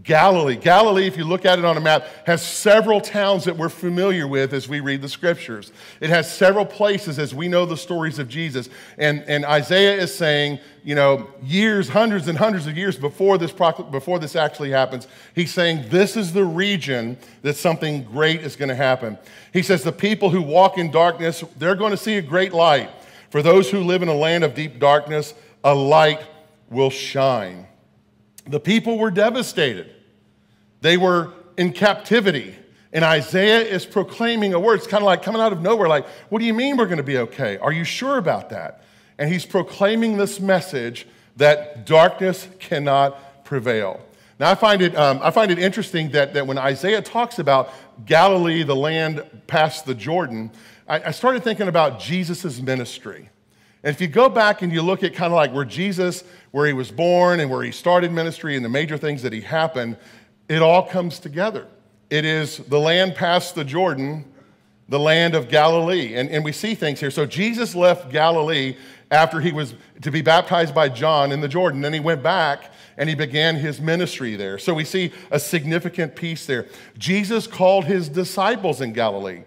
Galilee. 0.07 0.55
Galilee, 0.55 1.05
if 1.05 1.17
you 1.17 1.25
look 1.25 1.45
at 1.45 1.59
it 1.59 1.65
on 1.65 1.75
a 1.75 1.81
map, 1.81 2.07
has 2.25 2.41
several 2.41 3.01
towns 3.01 3.43
that 3.43 3.57
we're 3.57 3.67
familiar 3.67 4.25
with 4.25 4.53
as 4.53 4.69
we 4.69 4.79
read 4.79 5.01
the 5.01 5.09
scriptures. 5.09 5.73
It 5.99 6.09
has 6.09 6.33
several 6.33 6.65
places 6.65 7.19
as 7.19 7.35
we 7.35 7.49
know 7.49 7.65
the 7.65 7.75
stories 7.75 8.17
of 8.17 8.29
Jesus. 8.29 8.69
And, 8.97 9.21
and 9.27 9.43
Isaiah 9.43 10.01
is 10.01 10.15
saying, 10.15 10.59
you 10.85 10.95
know, 10.95 11.27
years, 11.43 11.89
hundreds 11.89 12.29
and 12.29 12.37
hundreds 12.37 12.67
of 12.67 12.77
years 12.77 12.97
before 12.97 13.37
this, 13.37 13.51
before 13.51 14.17
this 14.17 14.37
actually 14.37 14.71
happens, 14.71 15.09
he's 15.35 15.53
saying 15.53 15.89
this 15.89 16.15
is 16.15 16.31
the 16.31 16.45
region 16.45 17.17
that 17.41 17.57
something 17.57 18.05
great 18.05 18.39
is 18.39 18.55
going 18.55 18.69
to 18.69 18.75
happen. 18.75 19.17
He 19.51 19.61
says, 19.61 19.83
the 19.83 19.91
people 19.91 20.29
who 20.29 20.41
walk 20.41 20.77
in 20.77 20.89
darkness, 20.89 21.43
they're 21.57 21.75
going 21.75 21.91
to 21.91 21.97
see 21.97 22.15
a 22.15 22.21
great 22.21 22.53
light. 22.53 22.89
For 23.29 23.41
those 23.41 23.69
who 23.69 23.81
live 23.81 24.01
in 24.01 24.07
a 24.07 24.15
land 24.15 24.45
of 24.45 24.55
deep 24.55 24.79
darkness, 24.79 25.33
a 25.65 25.75
light 25.75 26.21
will 26.69 26.89
shine. 26.89 27.67
The 28.45 28.61
people 28.61 28.97
were 28.97 29.11
devastated. 29.11 29.95
They 30.87 30.95
were 30.95 31.33
in 31.57 31.73
captivity. 31.73 32.55
And 32.93 33.03
Isaiah 33.03 33.59
is 33.59 33.85
proclaiming 33.85 34.53
a 34.53 34.59
word. 34.61 34.75
It's 34.75 34.87
kind 34.87 35.01
of 35.01 35.05
like 35.05 35.21
coming 35.21 35.41
out 35.41 35.51
of 35.51 35.61
nowhere, 35.61 35.89
like, 35.89 36.07
what 36.29 36.39
do 36.39 36.45
you 36.45 36.53
mean 36.53 36.77
we're 36.77 36.85
going 36.85 36.95
to 36.95 37.03
be 37.03 37.17
okay? 37.17 37.57
Are 37.57 37.73
you 37.73 37.83
sure 37.83 38.17
about 38.17 38.51
that? 38.51 38.85
And 39.17 39.29
he's 39.29 39.45
proclaiming 39.45 40.15
this 40.15 40.39
message 40.39 41.05
that 41.35 41.85
darkness 41.85 42.47
cannot 42.59 43.43
prevail. 43.43 43.99
Now, 44.39 44.49
I 44.49 44.55
find 44.55 44.81
it, 44.81 44.95
um, 44.95 45.19
I 45.21 45.29
find 45.29 45.51
it 45.51 45.59
interesting 45.59 46.11
that, 46.11 46.33
that 46.35 46.47
when 46.47 46.57
Isaiah 46.57 47.01
talks 47.01 47.37
about 47.37 47.73
Galilee, 48.05 48.63
the 48.63 48.73
land 48.73 49.25
past 49.45 49.85
the 49.85 49.93
Jordan, 49.93 50.51
I, 50.87 51.07
I 51.07 51.11
started 51.11 51.43
thinking 51.43 51.67
about 51.67 51.99
Jesus' 51.99 52.61
ministry. 52.61 53.29
And 53.83 53.93
if 53.93 53.99
you 53.99 54.07
go 54.07 54.29
back 54.29 54.61
and 54.61 54.71
you 54.71 54.81
look 54.81 55.03
at 55.03 55.13
kind 55.13 55.33
of 55.33 55.35
like 55.35 55.53
where 55.53 55.65
Jesus, 55.65 56.23
where 56.51 56.65
he 56.65 56.71
was 56.71 56.91
born 56.91 57.41
and 57.41 57.51
where 57.51 57.61
he 57.61 57.71
started 57.71 58.13
ministry 58.13 58.55
and 58.55 58.63
the 58.63 58.69
major 58.69 58.97
things 58.97 59.21
that 59.23 59.33
he 59.33 59.41
happened, 59.41 59.97
it 60.49 60.61
all 60.61 60.83
comes 60.83 61.19
together. 61.19 61.67
It 62.09 62.25
is 62.25 62.57
the 62.57 62.79
land 62.79 63.15
past 63.15 63.55
the 63.55 63.65
Jordan, 63.65 64.25
the 64.87 64.99
land 64.99 65.35
of 65.35 65.49
Galilee. 65.49 66.15
And, 66.15 66.29
and 66.29 66.43
we 66.43 66.51
see 66.51 66.73
things 66.73 66.99
here. 66.99 67.11
So 67.11 67.25
Jesus 67.25 67.75
left 67.75 68.11
Galilee 68.11 68.77
after 69.11 69.39
he 69.39 69.51
was 69.51 69.75
to 70.01 70.11
be 70.11 70.21
baptized 70.21 70.73
by 70.73 70.89
John 70.89 71.31
in 71.31 71.41
the 71.41 71.47
Jordan. 71.47 71.81
Then 71.81 71.93
he 71.93 71.99
went 71.99 72.23
back 72.23 72.71
and 72.97 73.09
he 73.09 73.15
began 73.15 73.55
his 73.55 73.79
ministry 73.79 74.35
there. 74.35 74.57
So 74.57 74.73
we 74.73 74.85
see 74.85 75.11
a 75.31 75.39
significant 75.39 76.15
piece 76.15 76.45
there. 76.45 76.67
Jesus 76.97 77.45
called 77.47 77.85
his 77.85 78.09
disciples 78.09 78.81
in 78.81 78.93
Galilee. 78.93 79.43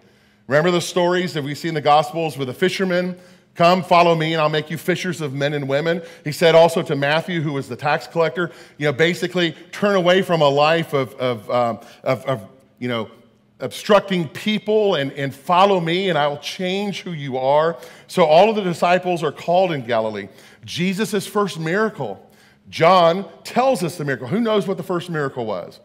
Remember 0.46 0.70
the 0.70 0.80
stories 0.80 1.34
that 1.34 1.44
we 1.44 1.54
see 1.54 1.68
in 1.68 1.74
the 1.74 1.80
Gospels 1.80 2.36
with 2.36 2.48
the 2.48 2.54
fishermen 2.54 3.16
Come, 3.54 3.82
follow 3.82 4.14
me, 4.14 4.32
and 4.32 4.40
I'll 4.40 4.48
make 4.48 4.70
you 4.70 4.78
fishers 4.78 5.20
of 5.20 5.34
men 5.34 5.52
and 5.52 5.68
women. 5.68 6.02
He 6.24 6.32
said 6.32 6.54
also 6.54 6.82
to 6.82 6.96
Matthew, 6.96 7.42
who 7.42 7.52
was 7.52 7.68
the 7.68 7.76
tax 7.76 8.06
collector, 8.06 8.50
you 8.78 8.86
know, 8.86 8.92
basically 8.92 9.52
turn 9.72 9.96
away 9.96 10.22
from 10.22 10.40
a 10.40 10.48
life 10.48 10.94
of, 10.94 11.14
of, 11.14 11.50
um, 11.50 11.80
of, 12.02 12.24
of 12.26 12.48
you 12.78 12.88
know, 12.88 13.10
obstructing 13.58 14.28
people 14.28 14.94
and, 14.94 15.12
and 15.12 15.34
follow 15.34 15.80
me, 15.80 16.08
and 16.08 16.16
I'll 16.16 16.38
change 16.38 17.02
who 17.02 17.12
you 17.12 17.36
are. 17.36 17.76
So 18.06 18.24
all 18.24 18.48
of 18.48 18.56
the 18.56 18.62
disciples 18.62 19.22
are 19.22 19.32
called 19.32 19.72
in 19.72 19.84
Galilee. 19.84 20.28
Jesus' 20.64 21.26
first 21.26 21.58
miracle, 21.58 22.30
John 22.68 23.28
tells 23.44 23.82
us 23.82 23.98
the 23.98 24.04
miracle. 24.04 24.28
Who 24.28 24.40
knows 24.40 24.66
what 24.66 24.76
the 24.76 24.82
first 24.82 25.10
miracle 25.10 25.44
was? 25.44 25.80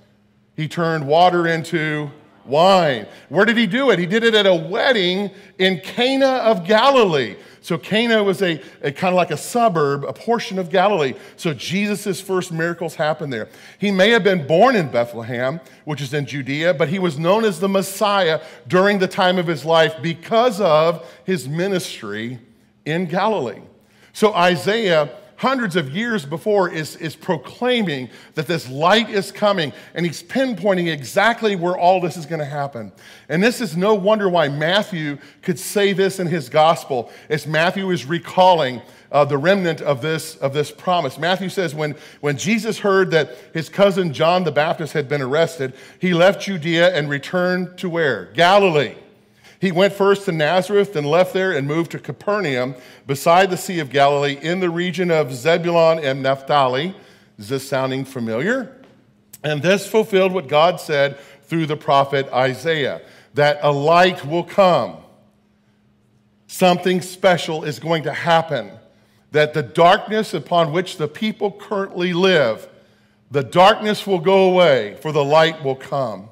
He 0.55 0.67
turned 0.67 1.05
water 1.07 1.47
into 1.47 2.09
wine. 2.45 3.07
Where 3.29 3.45
did 3.45 3.57
he 3.57 3.67
do 3.67 3.89
it? 3.89 3.99
He 3.99 4.05
did 4.05 4.23
it 4.23 4.35
at 4.35 4.45
a 4.45 4.53
wedding 4.53 5.31
in 5.57 5.79
Cana 5.79 6.27
of 6.27 6.65
Galilee. 6.65 7.35
So 7.65 7.79
Cana 7.79 8.23
was 8.23 8.43
a, 8.43 8.61
a 8.83 8.91
kind 8.91 9.11
of 9.11 9.15
like 9.15 9.31
a 9.31 9.37
suburb, 9.37 10.03
a 10.03 10.13
portion 10.13 10.59
of 10.59 10.69
Galilee. 10.69 11.15
So 11.35 11.51
Jesus' 11.51 12.21
first 12.21 12.51
miracles 12.51 12.93
happened 12.93 13.33
there. 13.33 13.49
He 13.79 13.89
may 13.89 14.11
have 14.11 14.23
been 14.23 14.45
born 14.45 14.75
in 14.75 14.87
Bethlehem, 14.89 15.59
which 15.83 15.99
is 15.99 16.13
in 16.13 16.27
Judea, 16.27 16.75
but 16.75 16.89
he 16.89 16.99
was 16.99 17.17
known 17.17 17.43
as 17.43 17.59
the 17.59 17.67
Messiah 17.67 18.39
during 18.67 18.99
the 18.99 19.07
time 19.07 19.39
of 19.39 19.47
his 19.47 19.65
life 19.65 19.95
because 20.03 20.61
of 20.61 21.11
his 21.23 21.49
ministry 21.49 22.37
in 22.85 23.07
Galilee. 23.07 23.63
So 24.13 24.35
Isaiah 24.35 25.09
hundreds 25.37 25.75
of 25.75 25.89
years 25.91 26.25
before 26.25 26.69
is, 26.69 26.95
is 26.97 27.15
proclaiming 27.15 28.09
that 28.35 28.47
this 28.47 28.69
light 28.69 29.09
is 29.09 29.31
coming, 29.31 29.73
and 29.93 30.05
he's 30.05 30.23
pinpointing 30.23 30.91
exactly 30.91 31.55
where 31.55 31.77
all 31.77 31.99
this 31.99 32.17
is 32.17 32.25
going 32.25 32.39
to 32.39 32.45
happen. 32.45 32.91
And 33.29 33.43
this 33.43 33.61
is 33.61 33.75
no 33.75 33.93
wonder 33.93 34.29
why 34.29 34.49
Matthew 34.49 35.17
could 35.41 35.59
say 35.59 35.93
this 35.93 36.19
in 36.19 36.27
his 36.27 36.49
gospel, 36.49 37.11
as 37.29 37.45
Matthew 37.45 37.89
is 37.91 38.05
recalling 38.05 38.81
uh, 39.11 39.25
the 39.25 39.37
remnant 39.37 39.81
of 39.81 40.01
this, 40.01 40.35
of 40.37 40.53
this 40.53 40.71
promise. 40.71 41.17
Matthew 41.17 41.49
says, 41.49 41.75
when, 41.75 41.95
when 42.21 42.37
Jesus 42.37 42.79
heard 42.79 43.11
that 43.11 43.35
his 43.53 43.69
cousin 43.69 44.13
John 44.13 44.43
the 44.43 44.51
Baptist 44.51 44.93
had 44.93 45.07
been 45.07 45.21
arrested, 45.21 45.73
he 45.99 46.13
left 46.13 46.41
Judea 46.41 46.93
and 46.95 47.09
returned 47.09 47.77
to 47.77 47.89
where? 47.89 48.25
Galilee 48.33 48.95
he 49.59 49.71
went 49.71 49.93
first 49.93 50.25
to 50.25 50.31
Nazareth 50.31 50.95
and 50.95 51.07
left 51.07 51.33
there 51.33 51.51
and 51.51 51.67
moved 51.67 51.91
to 51.91 51.99
Capernaum 51.99 52.75
beside 53.07 53.49
the 53.49 53.57
Sea 53.57 53.79
of 53.79 53.89
Galilee 53.89 54.37
in 54.41 54.59
the 54.59 54.69
region 54.69 55.11
of 55.11 55.33
Zebulun 55.33 55.99
and 55.99 56.21
Naphtali. 56.21 56.95
Is 57.37 57.49
this 57.49 57.67
sounding 57.67 58.05
familiar? 58.05 58.75
And 59.43 59.61
this 59.61 59.87
fulfilled 59.87 60.33
what 60.33 60.47
God 60.47 60.79
said 60.79 61.17
through 61.43 61.67
the 61.67 61.77
prophet 61.77 62.27
Isaiah 62.33 63.01
that 63.35 63.59
a 63.61 63.71
light 63.71 64.25
will 64.25 64.43
come. 64.43 64.97
Something 66.47 67.01
special 67.01 67.63
is 67.63 67.79
going 67.79 68.03
to 68.03 68.13
happen. 68.13 68.71
That 69.31 69.53
the 69.53 69.63
darkness 69.63 70.33
upon 70.33 70.71
which 70.71 70.97
the 70.97 71.07
people 71.07 71.51
currently 71.51 72.13
live, 72.13 72.67
the 73.31 73.43
darkness 73.43 74.07
will 74.07 74.19
go 74.19 74.49
away, 74.49 74.97
for 75.01 75.11
the 75.11 75.23
light 75.23 75.63
will 75.63 75.75
come. 75.75 76.29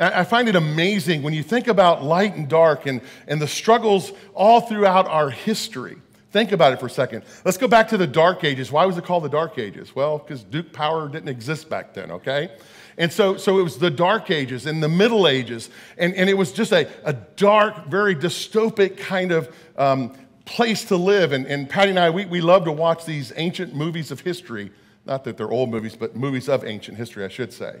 I 0.00 0.24
find 0.24 0.48
it 0.48 0.56
amazing 0.56 1.22
when 1.22 1.34
you 1.34 1.42
think 1.42 1.68
about 1.68 2.02
light 2.02 2.34
and 2.34 2.48
dark 2.48 2.86
and, 2.86 3.02
and 3.28 3.40
the 3.40 3.46
struggles 3.46 4.12
all 4.32 4.62
throughout 4.62 5.06
our 5.06 5.28
history. 5.28 5.98
Think 6.30 6.52
about 6.52 6.72
it 6.72 6.80
for 6.80 6.86
a 6.86 6.90
second. 6.90 7.24
Let's 7.44 7.58
go 7.58 7.68
back 7.68 7.88
to 7.88 7.98
the 7.98 8.06
Dark 8.06 8.42
Ages. 8.42 8.72
Why 8.72 8.86
was 8.86 8.96
it 8.96 9.04
called 9.04 9.24
the 9.24 9.28
Dark 9.28 9.58
Ages? 9.58 9.94
Well, 9.94 10.18
because 10.18 10.42
Duke 10.42 10.72
power 10.72 11.06
didn't 11.06 11.28
exist 11.28 11.68
back 11.68 11.92
then, 11.92 12.10
okay? 12.12 12.56
And 12.96 13.12
so, 13.12 13.36
so 13.36 13.58
it 13.58 13.62
was 13.62 13.76
the 13.76 13.90
Dark 13.90 14.30
Ages 14.30 14.64
and 14.64 14.82
the 14.82 14.88
Middle 14.88 15.28
Ages. 15.28 15.68
And, 15.98 16.14
and 16.14 16.30
it 16.30 16.34
was 16.34 16.52
just 16.52 16.72
a, 16.72 16.88
a 17.04 17.12
dark, 17.12 17.86
very 17.86 18.14
dystopic 18.14 18.96
kind 18.96 19.32
of 19.32 19.54
um, 19.76 20.14
place 20.46 20.84
to 20.86 20.96
live. 20.96 21.32
And, 21.32 21.46
and 21.46 21.68
Patty 21.68 21.90
and 21.90 21.98
I, 21.98 22.08
we, 22.08 22.24
we 22.24 22.40
love 22.40 22.64
to 22.64 22.72
watch 22.72 23.04
these 23.04 23.34
ancient 23.36 23.74
movies 23.74 24.10
of 24.10 24.20
history. 24.20 24.70
Not 25.04 25.24
that 25.24 25.36
they're 25.36 25.50
old 25.50 25.70
movies, 25.70 25.94
but 25.94 26.16
movies 26.16 26.48
of 26.48 26.64
ancient 26.64 26.96
history, 26.96 27.24
I 27.24 27.28
should 27.28 27.52
say 27.52 27.80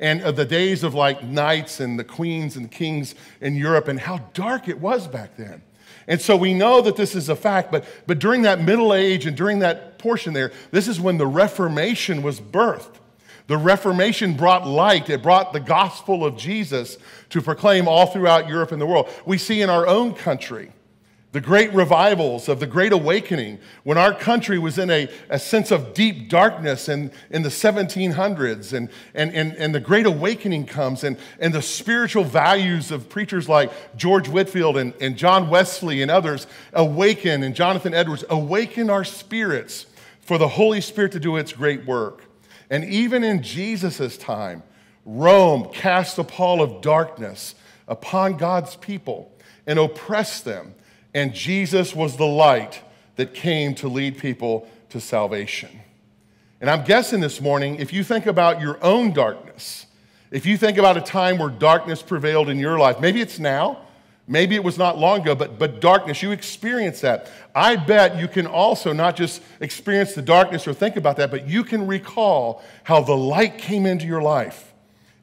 and 0.00 0.22
uh, 0.22 0.32
the 0.32 0.44
days 0.44 0.82
of 0.82 0.94
like 0.94 1.22
knights 1.22 1.78
and 1.78 1.98
the 1.98 2.04
queens 2.04 2.56
and 2.56 2.70
kings 2.70 3.14
in 3.40 3.54
Europe 3.54 3.86
and 3.86 4.00
how 4.00 4.18
dark 4.34 4.66
it 4.66 4.80
was 4.80 5.06
back 5.06 5.36
then. 5.36 5.62
And 6.08 6.20
so 6.20 6.36
we 6.36 6.54
know 6.54 6.80
that 6.80 6.96
this 6.96 7.14
is 7.14 7.28
a 7.28 7.36
fact, 7.36 7.70
but, 7.70 7.84
but 8.06 8.18
during 8.18 8.42
that 8.42 8.60
Middle 8.60 8.92
Age 8.94 9.26
and 9.26 9.36
during 9.36 9.60
that 9.60 9.98
portion 9.98 10.32
there, 10.32 10.50
this 10.72 10.88
is 10.88 10.98
when 10.98 11.18
the 11.18 11.26
Reformation 11.26 12.22
was 12.22 12.40
birthed. 12.40 12.96
The 13.46 13.58
Reformation 13.58 14.34
brought 14.34 14.66
light, 14.66 15.10
it 15.10 15.22
brought 15.22 15.52
the 15.52 15.60
gospel 15.60 16.24
of 16.24 16.36
Jesus 16.36 16.98
to 17.30 17.42
proclaim 17.42 17.86
all 17.86 18.06
throughout 18.06 18.48
Europe 18.48 18.72
and 18.72 18.80
the 18.80 18.86
world. 18.86 19.08
We 19.26 19.38
see 19.38 19.60
in 19.60 19.68
our 19.68 19.86
own 19.86 20.14
country 20.14 20.72
the 21.32 21.40
great 21.40 21.72
revivals 21.72 22.48
of 22.48 22.58
the 22.58 22.66
Great 22.66 22.92
Awakening, 22.92 23.60
when 23.84 23.96
our 23.96 24.12
country 24.12 24.58
was 24.58 24.78
in 24.78 24.90
a, 24.90 25.08
a 25.28 25.38
sense 25.38 25.70
of 25.70 25.94
deep 25.94 26.28
darkness 26.28 26.88
in, 26.88 27.12
in 27.30 27.42
the 27.42 27.48
1700s, 27.48 28.72
and, 28.72 28.88
and, 29.14 29.32
and, 29.32 29.54
and 29.54 29.72
the 29.72 29.80
Great 29.80 30.06
Awakening 30.06 30.66
comes, 30.66 31.04
and, 31.04 31.16
and 31.38 31.54
the 31.54 31.62
spiritual 31.62 32.24
values 32.24 32.90
of 32.90 33.08
preachers 33.08 33.48
like 33.48 33.70
George 33.96 34.28
Whitefield 34.28 34.76
and, 34.76 34.92
and 35.00 35.16
John 35.16 35.48
Wesley 35.48 36.02
and 36.02 36.10
others 36.10 36.48
awaken, 36.72 37.44
and 37.44 37.54
Jonathan 37.54 37.94
Edwards 37.94 38.24
awaken 38.28 38.90
our 38.90 39.04
spirits 39.04 39.86
for 40.20 40.36
the 40.36 40.48
Holy 40.48 40.80
Spirit 40.80 41.12
to 41.12 41.20
do 41.20 41.36
its 41.36 41.52
great 41.52 41.86
work. 41.86 42.24
And 42.70 42.84
even 42.84 43.22
in 43.22 43.42
Jesus' 43.42 44.16
time, 44.16 44.64
Rome 45.04 45.68
cast 45.72 46.18
a 46.18 46.24
pall 46.24 46.60
of 46.60 46.80
darkness 46.82 47.54
upon 47.86 48.36
God's 48.36 48.74
people 48.74 49.32
and 49.66 49.78
oppressed 49.78 50.44
them 50.44 50.74
and 51.14 51.34
Jesus 51.34 51.94
was 51.94 52.16
the 52.16 52.26
light 52.26 52.82
that 53.16 53.34
came 53.34 53.74
to 53.76 53.88
lead 53.88 54.18
people 54.18 54.68
to 54.90 55.00
salvation. 55.00 55.70
And 56.60 56.68
I'm 56.68 56.84
guessing 56.84 57.20
this 57.20 57.40
morning, 57.40 57.76
if 57.76 57.92
you 57.92 58.04
think 58.04 58.26
about 58.26 58.60
your 58.60 58.82
own 58.84 59.12
darkness, 59.12 59.86
if 60.30 60.46
you 60.46 60.56
think 60.56 60.78
about 60.78 60.96
a 60.96 61.00
time 61.00 61.38
where 61.38 61.48
darkness 61.48 62.02
prevailed 62.02 62.48
in 62.48 62.58
your 62.58 62.78
life, 62.78 63.00
maybe 63.00 63.20
it's 63.20 63.38
now, 63.38 63.78
maybe 64.28 64.54
it 64.54 64.62
was 64.62 64.78
not 64.78 64.98
long 64.98 65.22
ago, 65.22 65.34
but, 65.34 65.58
but 65.58 65.80
darkness, 65.80 66.22
you 66.22 66.30
experience 66.30 67.00
that. 67.00 67.30
I 67.54 67.76
bet 67.76 68.18
you 68.18 68.28
can 68.28 68.46
also 68.46 68.92
not 68.92 69.16
just 69.16 69.42
experience 69.60 70.14
the 70.14 70.22
darkness 70.22 70.68
or 70.68 70.74
think 70.74 70.96
about 70.96 71.16
that, 71.16 71.30
but 71.30 71.48
you 71.48 71.64
can 71.64 71.86
recall 71.86 72.62
how 72.84 73.00
the 73.00 73.16
light 73.16 73.58
came 73.58 73.86
into 73.86 74.06
your 74.06 74.22
life 74.22 74.72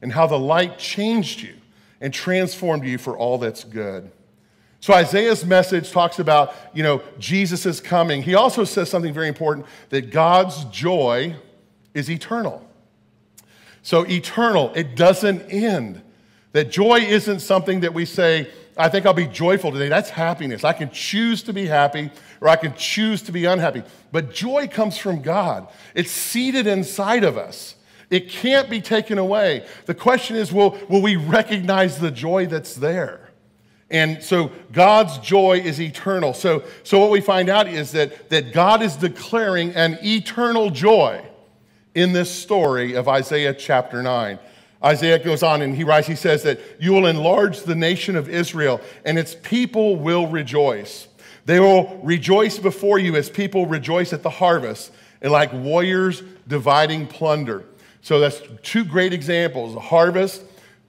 and 0.02 0.12
how 0.12 0.26
the 0.26 0.38
light 0.38 0.78
changed 0.78 1.40
you 1.40 1.54
and 2.00 2.12
transformed 2.12 2.84
you 2.84 2.98
for 2.98 3.16
all 3.16 3.38
that's 3.38 3.64
good. 3.64 4.10
So 4.80 4.94
Isaiah's 4.94 5.44
message 5.44 5.90
talks 5.90 6.18
about, 6.18 6.54
you 6.72 6.82
know, 6.82 7.02
Jesus 7.18 7.66
is 7.66 7.80
coming. 7.80 8.22
He 8.22 8.34
also 8.34 8.64
says 8.64 8.88
something 8.88 9.12
very 9.12 9.28
important 9.28 9.66
that 9.90 10.10
God's 10.10 10.64
joy 10.66 11.34
is 11.94 12.10
eternal. 12.10 12.64
So 13.82 14.06
eternal, 14.06 14.72
it 14.74 14.94
doesn't 14.94 15.42
end. 15.50 16.02
That 16.52 16.70
joy 16.70 17.00
isn't 17.00 17.40
something 17.40 17.80
that 17.80 17.92
we 17.92 18.04
say, 18.04 18.50
I 18.76 18.88
think 18.88 19.06
I'll 19.06 19.12
be 19.12 19.26
joyful 19.26 19.72
today. 19.72 19.88
That's 19.88 20.10
happiness. 20.10 20.62
I 20.62 20.72
can 20.72 20.90
choose 20.90 21.42
to 21.44 21.52
be 21.52 21.66
happy 21.66 22.10
or 22.40 22.48
I 22.48 22.56
can 22.56 22.74
choose 22.74 23.22
to 23.22 23.32
be 23.32 23.44
unhappy. 23.44 23.82
But 24.12 24.32
joy 24.32 24.68
comes 24.68 24.96
from 24.96 25.20
God, 25.22 25.68
it's 25.94 26.10
seated 26.10 26.66
inside 26.66 27.24
of 27.24 27.36
us. 27.36 27.74
It 28.10 28.30
can't 28.30 28.70
be 28.70 28.80
taken 28.80 29.18
away. 29.18 29.66
The 29.84 29.94
question 29.94 30.36
is 30.36 30.50
will, 30.50 30.78
will 30.88 31.02
we 31.02 31.16
recognize 31.16 31.98
the 31.98 32.10
joy 32.10 32.46
that's 32.46 32.74
there? 32.74 33.27
And 33.90 34.22
so 34.22 34.50
God's 34.72 35.18
joy 35.18 35.60
is 35.64 35.80
eternal. 35.80 36.34
So, 36.34 36.62
so 36.82 36.98
what 36.98 37.10
we 37.10 37.20
find 37.20 37.48
out 37.48 37.68
is 37.68 37.92
that, 37.92 38.28
that 38.28 38.52
God 38.52 38.82
is 38.82 38.96
declaring 38.96 39.74
an 39.74 39.98
eternal 40.02 40.70
joy 40.70 41.24
in 41.94 42.12
this 42.12 42.30
story 42.30 42.94
of 42.94 43.08
Isaiah 43.08 43.54
chapter 43.54 44.02
9. 44.02 44.38
Isaiah 44.84 45.18
goes 45.18 45.42
on 45.42 45.62
and 45.62 45.74
he 45.74 45.84
writes, 45.84 46.06
he 46.06 46.14
says 46.14 46.42
that 46.44 46.60
you 46.78 46.92
will 46.92 47.06
enlarge 47.06 47.62
the 47.62 47.74
nation 47.74 48.14
of 48.14 48.28
Israel 48.28 48.80
and 49.04 49.18
its 49.18 49.34
people 49.34 49.96
will 49.96 50.26
rejoice. 50.28 51.08
They 51.46 51.58
will 51.58 51.98
rejoice 52.02 52.58
before 52.58 52.98
you 52.98 53.16
as 53.16 53.30
people 53.30 53.66
rejoice 53.66 54.12
at 54.12 54.22
the 54.22 54.30
harvest 54.30 54.92
and 55.22 55.32
like 55.32 55.52
warriors 55.52 56.22
dividing 56.46 57.06
plunder. 57.06 57.64
So 58.02 58.20
that's 58.20 58.40
two 58.62 58.84
great 58.84 59.12
examples. 59.12 59.76
Harvest, 59.82 60.44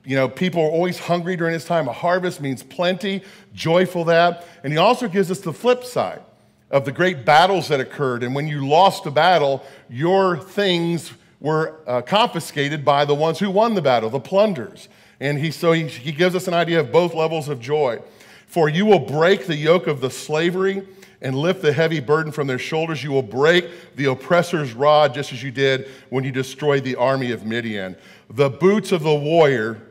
you 0.10 0.16
know, 0.16 0.28
people 0.28 0.64
are 0.64 0.72
always 0.72 0.98
hungry 0.98 1.36
during 1.36 1.54
this 1.54 1.66
time. 1.66 1.88
A 1.88 1.94
harvest 1.94 2.42
means 2.42 2.64
plenty, 2.64 3.22
joyful 3.54 4.06
that. 4.06 4.44
And 4.64 4.74
he 4.74 4.80
also 4.80 5.08
gives 5.08 5.30
us 5.30 5.40
the 5.40 5.54
flip 5.54 5.84
side 5.84 6.24
of 6.72 6.84
the 6.84 6.92
great 6.92 7.26
battles 7.26 7.68
that 7.68 7.80
occurred. 7.80 8.24
And 8.24 8.34
when 8.34 8.48
you 8.48 8.68
lost 8.68 9.06
a 9.06 9.12
battle, 9.12 9.64
your 9.88 10.36
things 10.36 11.14
were 11.40 11.76
uh, 11.86 12.02
confiscated 12.02 12.84
by 12.84 13.06
the 13.06 13.14
ones 13.14 13.38
who 13.38 13.52
won 13.52 13.76
the 13.76 13.84
battle, 13.84 14.10
the 14.10 14.20
plunders. 14.20 14.90
And 15.20 15.38
he, 15.38 15.52
so 15.52 15.74
he, 15.74 15.86
he 15.86 16.12
gives 16.12 16.34
us 16.34 16.48
an 16.48 16.56
idea 16.56 16.80
of 16.80 16.92
both 16.92 17.14
levels 17.14 17.48
of 17.48 17.60
joy. 17.60 18.00
For 18.48 18.68
you 18.68 18.88
will 18.88 18.98
break 18.98 19.46
the 19.46 19.56
yoke 19.56 19.86
of 19.86 20.02
the 20.02 20.10
slavery 20.10 20.88
and 21.22 21.36
lift 21.36 21.62
the 21.62 21.72
heavy 21.72 22.00
burden 22.00 22.32
from 22.32 22.48
their 22.48 22.58
shoulders. 22.58 23.04
You 23.04 23.12
will 23.12 23.22
break 23.22 23.96
the 23.96 24.06
oppressor's 24.06 24.74
rod, 24.74 25.14
just 25.14 25.34
as 25.34 25.44
you 25.44 25.52
did 25.52 25.88
when 26.10 26.24
you 26.24 26.32
destroyed 26.32 26.84
the 26.84 26.96
army 26.96 27.32
of 27.32 27.46
Midian. 27.46 27.96
The 28.32 28.50
boots 28.50 28.92
of 28.92 29.04
the 29.04 29.14
warrior 29.14 29.84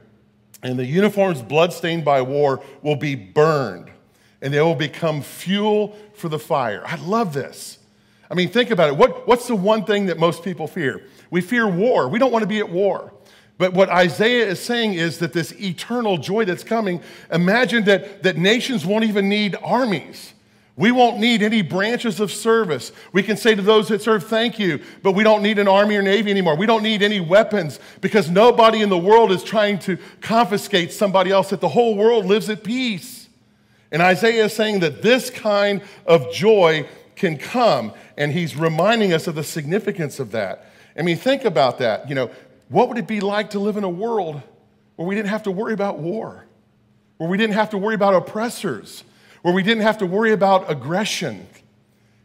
and 0.63 0.79
the 0.79 0.85
uniforms 0.85 1.43
bloodstained 1.43 2.05
by 2.05 2.23
war 2.23 2.63
will 2.83 2.97
be 2.97 3.15
burned, 3.15 3.91
and 4.43 4.53
they 4.53 4.61
will 4.61 4.75
become 4.75 5.23
fuel 5.23 5.97
for 6.15 6.29
the 6.29 6.39
fire. 6.39 6.83
I 6.85 6.97
love 6.97 7.33
this. 7.33 7.79
I 8.31 8.35
mean, 8.35 8.51
think 8.51 8.71
about 8.71 8.91
it. 8.91 8.97
What, 8.97 9.27
what's 9.27 9.47
the 9.47 9.57
one 9.57 9.85
thing 9.85 10.07
that 10.07 10.19
most 10.19 10.43
people 10.43 10.67
fear? 10.67 11.03
We 11.31 11.41
fear 11.41 11.67
war. 11.67 12.09
We 12.09 12.19
don't 12.19 12.33
want 12.33 12.43
to 12.43 12.49
be 12.49 12.59
at 12.59 12.71
war. 12.71 13.13
But 13.57 13.75
what 13.75 13.89
Isaiah 13.89 14.47
is 14.47 14.61
saying 14.61 14.95
is 14.95 15.19
that 15.19 15.33
this 15.33 15.53
eternal 15.61 16.17
joy 16.17 16.45
that's 16.45 16.63
coming, 16.63 17.03
imagine 17.33 17.85
that, 17.85 18.23
that 18.23 18.37
nations 18.37 18.87
won't 18.87 19.05
even 19.05 19.29
need 19.29 19.57
armies. 19.63 20.33
We 20.79 20.93
won't 20.93 21.19
need 21.19 21.43
any 21.43 21.63
branches 21.63 22.21
of 22.21 22.31
service. 22.31 22.93
We 23.13 23.25
can 23.25 23.37
say 23.37 23.57
to 23.57 23.61
those 23.61 23.89
that 23.89 24.01
serve, 24.01 24.23
thank 24.23 24.61
you, 24.61 24.81
but 25.03 25.13
we 25.13 25.25
don't 25.25 25.43
need 25.43 25.59
an 25.59 25.67
army 25.67 25.97
or 25.97 26.03
navy 26.03 26.31
anymore. 26.31 26.57
We 26.57 26.67
don't 26.67 26.85
need 26.85 27.03
any 27.03 27.19
weapons 27.19 27.81
because 28.01 28.31
nobody 28.31 28.81
in 28.81 28.89
the 28.89 28.97
world 28.97 29.33
is 29.33 29.43
trying 29.43 29.81
to 29.81 29.99
confiscate 30.21 30.93
somebody 30.93 31.33
else, 31.33 31.51
that 31.51 31.61
the 31.61 31.69
whole 31.69 31.97
world 31.97 32.27
lives 32.27 32.49
at 32.49 32.63
peace. 32.63 33.29
And 33.91 34.01
Isaiah 34.01 34.45
is 34.45 34.53
saying 34.53 34.79
that 34.81 35.03
this 35.03 35.31
kind 35.31 35.83
of 36.07 36.33
joy 36.33 36.89
can 37.17 37.39
come, 37.39 37.93
and 38.17 38.31
he's 38.31 38.55
reminding 38.55 39.13
us 39.13 39.27
of 39.27 39.35
the 39.35 39.43
significance 39.43 40.21
of 40.21 40.31
that. 40.31 40.71
I 40.97 41.03
mean, 41.03 41.17
think 41.17 41.45
about 41.45 41.79
that. 41.79 42.09
You 42.09 42.15
know, 42.15 42.31
what 42.69 42.89
would 42.89 42.99
it 42.99 43.09
be 43.09 43.19
like 43.19 43.51
to 43.51 43.59
live 43.59 43.77
in 43.77 43.83
a 43.83 43.89
world 43.89 44.41
where 44.95 45.09
we 45.09 45.17
didn't 45.17 45.31
have 45.31 45.43
to 45.43 45.51
worry 45.51 45.73
about 45.73 45.99
war, 45.99 46.45
where 47.17 47.29
we 47.29 47.37
didn't 47.37 47.55
have 47.55 47.71
to 47.71 47.79
worry 47.79 47.97
about 47.97 48.15
oppressors, 48.15 49.03
where 49.43 49.55
we 49.55 49.63
didn't 49.63 49.83
have 49.83 49.99
to 49.99 50.07
worry 50.07 50.33
about 50.33 50.71
aggression? 50.71 51.47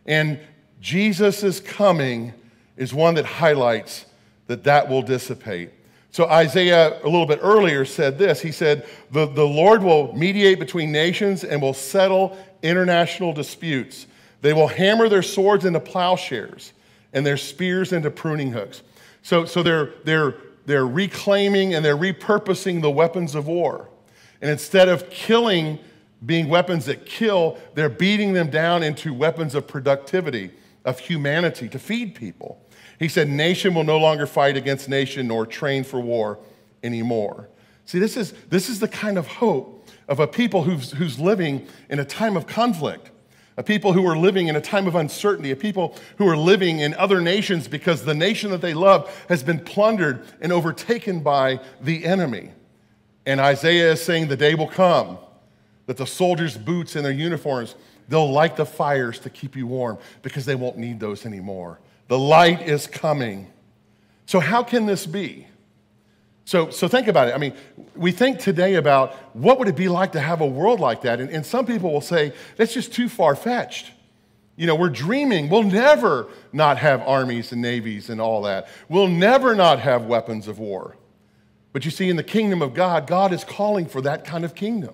And 0.06 0.40
Jesus' 0.82 1.60
coming 1.60 2.34
is 2.78 2.94
one 2.94 3.16
that 3.16 3.26
highlights 3.26 4.06
that 4.48 4.64
that 4.66 4.90
will 4.90 5.02
dissipate. 5.02 5.72
So 6.12 6.28
Isaiah, 6.30 7.02
a 7.02 7.06
little 7.10 7.26
bit 7.26 7.40
earlier, 7.42 7.86
said 7.86 8.20
this. 8.20 8.42
He 8.42 8.52
said, 8.52 8.88
the, 9.12 9.26
the 9.26 9.46
Lord 9.46 9.82
will 9.82 10.14
mediate 10.14 10.60
between 10.60 10.92
nations 10.92 11.44
and 11.44 11.60
will 11.60 11.74
settle 11.74 12.38
international 12.62 13.34
disputes. 13.34 14.06
They 14.42 14.54
will 14.54 14.68
hammer 14.68 15.10
their 15.10 15.24
swords 15.24 15.66
into 15.66 15.80
plowshares 15.80 16.74
and 17.14 17.26
their 17.26 17.38
spears 17.38 17.94
into 17.94 18.12
pruning 18.12 18.52
hooks. 18.52 18.84
So, 19.24 19.46
so 19.46 19.64
they're, 19.64 19.94
they're, 20.04 20.36
they're 20.66 20.86
reclaiming 20.86 21.74
and 21.74 21.84
they're 21.84 21.98
repurposing 21.98 22.82
the 22.82 22.92
weapons 22.92 23.34
of 23.36 23.48
war. 23.48 23.90
And 24.42 24.52
instead 24.52 24.90
of 24.90 25.10
killing, 25.10 25.80
being 26.26 26.48
weapons 26.48 26.86
that 26.86 27.06
kill, 27.06 27.58
they're 27.74 27.90
beating 27.90 28.34
them 28.34 28.50
down 28.50 28.84
into 28.84 29.14
weapons 29.14 29.56
of 29.56 29.68
productivity, 29.68 30.52
of 30.86 31.00
humanity, 31.00 31.68
to 31.70 31.80
feed 31.80 32.16
people. 32.16 32.62
He 33.00 33.08
said, 33.08 33.30
Nation 33.30 33.74
will 33.74 33.84
no 33.84 33.98
longer 33.98 34.26
fight 34.26 34.56
against 34.56 34.88
nation 34.88 35.28
nor 35.28 35.46
train 35.46 35.84
for 35.84 36.00
war 36.00 36.40
anymore. 36.84 37.50
See, 37.86 38.00
this 38.00 38.16
is, 38.16 38.34
this 38.50 38.70
is 38.70 38.80
the 38.80 38.88
kind 38.88 39.18
of 39.18 39.28
hope 39.28 39.88
of 40.08 40.20
a 40.20 40.28
people 40.28 40.64
who's, 40.64 40.92
who's 40.92 41.20
living 41.20 41.68
in 41.90 42.00
a 42.00 42.06
time 42.06 42.38
of 42.38 42.48
conflict 42.48 43.10
a 43.58 43.64
people 43.64 43.94
who 43.94 44.06
are 44.08 44.18
living 44.18 44.48
in 44.48 44.56
a 44.56 44.62
time 44.62 44.88
of 44.88 44.96
uncertainty, 44.96 45.52
a 45.52 45.56
people 45.56 45.96
who 46.18 46.28
are 46.28 46.38
living 46.38 46.80
in 46.80 46.94
other 46.96 47.22
nations 47.22 47.68
because 47.68 48.04
the 48.04 48.14
nation 48.14 48.50
that 48.52 48.62
they 48.62 48.74
love 48.74 49.26
has 49.30 49.44
been 49.44 49.60
plundered 49.60 50.26
and 50.42 50.52
overtaken 50.52 51.20
by 51.20 51.60
the 51.80 52.06
enemy. 52.06 52.52
And 53.26 53.40
Isaiah 53.40 53.92
is 53.92 54.02
saying 54.02 54.28
the 54.28 54.38
day 54.38 54.56
will 54.56 54.68
come 54.68 55.18
that 55.86 55.98
the 55.98 56.08
soldiers' 56.08 56.58
boots 56.58 56.96
and 56.96 57.06
their 57.06 57.12
uniforms, 57.12 57.76
they'll 58.08 58.32
light 58.32 58.56
the 58.56 58.66
fires 58.66 59.20
to 59.20 59.30
keep 59.30 59.56
you 59.56 59.68
warm 59.68 59.98
because 60.22 60.46
they 60.46 60.56
won't 60.56 60.78
need 60.78 61.00
those 61.00 61.26
anymore. 61.26 61.80
The 62.08 62.20
light 62.20 62.62
is 62.62 62.88
coming. 62.88 63.52
So, 64.26 64.40
how 64.40 64.64
can 64.64 64.86
this 64.86 65.06
be? 65.06 65.48
So, 66.46 66.70
so 66.70 66.88
think 66.88 67.08
about 67.08 67.30
it. 67.30 67.36
I 67.36 67.38
mean, 67.38 67.54
we 67.96 68.12
think 68.12 68.40
today 68.40 68.76
about 68.76 69.14
what 69.34 69.60
would 69.60 69.68
it 69.70 69.76
be 69.76 69.88
like 69.88 70.12
to 70.14 70.20
have 70.20 70.42
a 70.42 70.46
world 70.46 70.80
like 70.80 71.02
that? 71.04 71.22
And, 71.22 71.30
and 71.30 71.46
some 71.46 71.66
people 71.66 71.92
will 71.92 72.02
say, 72.02 72.34
that's 72.58 72.74
just 72.74 72.94
too 72.94 73.08
far 73.08 73.36
fetched. 73.36 73.92
You 74.56 74.68
know, 74.68 74.76
we're 74.76 74.90
dreaming. 74.90 75.50
We'll 75.50 75.64
never 75.64 76.28
not 76.52 76.78
have 76.78 77.02
armies 77.02 77.52
and 77.54 77.62
navies 77.62 78.10
and 78.10 78.20
all 78.20 78.44
that. 78.44 78.68
We'll 78.90 79.08
never 79.08 79.56
not 79.56 79.80
have 79.80 80.06
weapons 80.06 80.48
of 80.48 80.60
war. 80.60 80.98
But 81.72 81.86
you 81.86 81.92
see, 81.92 82.10
in 82.10 82.18
the 82.18 82.24
kingdom 82.24 82.62
of 82.62 82.74
God, 82.74 83.08
God 83.08 83.34
is 83.34 83.44
calling 83.44 83.88
for 83.88 84.02
that 84.02 84.26
kind 84.26 84.46
of 84.46 84.54
kingdom. 84.54 84.94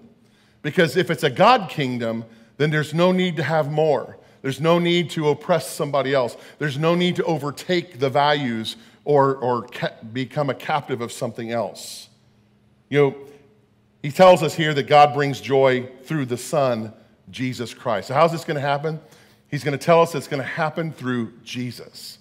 Because 0.61 0.97
if 0.97 1.09
it's 1.09 1.23
a 1.23 1.29
God 1.29 1.69
kingdom, 1.69 2.25
then 2.57 2.69
there's 2.69 2.93
no 2.93 3.11
need 3.11 3.37
to 3.37 3.43
have 3.43 3.71
more. 3.71 4.17
There's 4.41 4.61
no 4.61 4.79
need 4.79 5.09
to 5.11 5.29
oppress 5.29 5.69
somebody 5.69 6.13
else. 6.13 6.37
There's 6.59 6.77
no 6.77 6.95
need 6.95 7.15
to 7.17 7.23
overtake 7.23 7.99
the 7.99 8.09
values 8.09 8.77
or, 9.03 9.35
or 9.37 9.63
ca- 9.63 9.93
become 10.13 10.49
a 10.49 10.53
captive 10.53 11.01
of 11.01 11.11
something 11.11 11.51
else. 11.51 12.09
You 12.89 12.99
know, 12.99 13.15
he 14.01 14.11
tells 14.11 14.43
us 14.43 14.53
here 14.53 14.73
that 14.73 14.87
God 14.87 15.13
brings 15.13 15.41
joy 15.41 15.89
through 16.03 16.25
the 16.25 16.37
Son, 16.37 16.93
Jesus 17.29 17.73
Christ. 17.73 18.07
So, 18.07 18.13
how's 18.13 18.31
this 18.31 18.45
going 18.45 18.55
to 18.55 18.61
happen? 18.61 18.99
He's 19.49 19.63
going 19.63 19.77
to 19.77 19.83
tell 19.83 20.01
us 20.01 20.15
it's 20.15 20.27
going 20.27 20.41
to 20.41 20.47
happen 20.47 20.91
through 20.91 21.33
Jesus. 21.43 22.19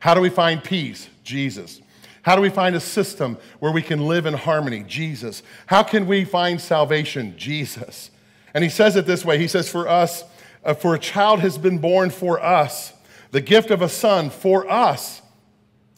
How 0.00 0.14
do 0.14 0.20
we 0.20 0.28
find 0.28 0.62
peace? 0.62 1.08
Jesus. 1.24 1.80
How 2.22 2.36
do 2.36 2.42
we 2.42 2.50
find 2.50 2.74
a 2.76 2.80
system 2.80 3.38
where 3.60 3.72
we 3.72 3.82
can 3.82 4.06
live 4.06 4.26
in 4.26 4.34
harmony? 4.34 4.84
Jesus. 4.86 5.42
How 5.66 5.82
can 5.82 6.06
we 6.06 6.24
find 6.24 6.60
salvation? 6.60 7.34
Jesus. 7.36 8.10
And 8.54 8.64
he 8.64 8.70
says 8.70 8.96
it 8.96 9.06
this 9.06 9.24
way 9.24 9.38
He 9.38 9.48
says, 9.48 9.70
For 9.70 9.88
us, 9.88 10.24
uh, 10.64 10.74
for 10.74 10.94
a 10.94 10.98
child 10.98 11.40
has 11.40 11.58
been 11.58 11.78
born 11.78 12.10
for 12.10 12.42
us, 12.42 12.92
the 13.30 13.40
gift 13.40 13.70
of 13.70 13.82
a 13.82 13.88
son 13.88 14.30
for 14.30 14.70
us. 14.70 15.22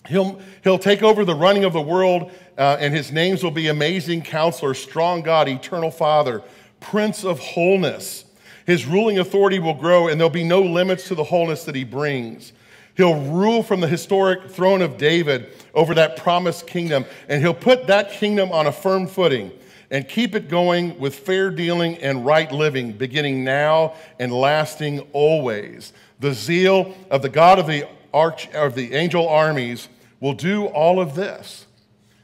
He'll, 0.08 0.40
he'll 0.64 0.78
take 0.78 1.02
over 1.02 1.24
the 1.24 1.34
running 1.34 1.64
of 1.64 1.72
the 1.72 1.80
world, 1.80 2.32
uh, 2.58 2.76
and 2.80 2.94
his 2.94 3.12
names 3.12 3.42
will 3.42 3.50
be 3.50 3.68
Amazing 3.68 4.22
Counselor, 4.22 4.74
Strong 4.74 5.22
God, 5.22 5.48
Eternal 5.48 5.90
Father, 5.90 6.42
Prince 6.80 7.24
of 7.24 7.38
Wholeness. 7.38 8.24
His 8.66 8.86
ruling 8.86 9.18
authority 9.18 9.58
will 9.58 9.74
grow, 9.74 10.08
and 10.08 10.20
there'll 10.20 10.30
be 10.30 10.44
no 10.44 10.60
limits 10.60 11.08
to 11.08 11.14
the 11.14 11.24
wholeness 11.24 11.64
that 11.64 11.74
he 11.74 11.84
brings. 11.84 12.52
He'll 13.00 13.18
rule 13.18 13.62
from 13.62 13.80
the 13.80 13.88
historic 13.88 14.50
throne 14.50 14.82
of 14.82 14.98
David 14.98 15.46
over 15.72 15.94
that 15.94 16.18
promised 16.18 16.66
kingdom, 16.66 17.06
and 17.30 17.40
he'll 17.40 17.54
put 17.54 17.86
that 17.86 18.12
kingdom 18.12 18.52
on 18.52 18.66
a 18.66 18.72
firm 18.72 19.06
footing 19.06 19.52
and 19.90 20.06
keep 20.06 20.34
it 20.34 20.50
going 20.50 20.98
with 20.98 21.14
fair 21.14 21.50
dealing 21.50 21.96
and 21.96 22.26
right 22.26 22.52
living, 22.52 22.92
beginning 22.92 23.42
now 23.42 23.94
and 24.18 24.30
lasting 24.30 25.00
always. 25.14 25.94
The 26.18 26.34
zeal 26.34 26.94
of 27.10 27.22
the 27.22 27.30
God 27.30 27.58
of 27.58 27.66
the 27.66 27.88
arch 28.12 28.50
of 28.50 28.74
the 28.74 28.92
angel 28.92 29.26
armies 29.26 29.88
will 30.20 30.34
do 30.34 30.66
all 30.66 31.00
of 31.00 31.14
this. 31.14 31.64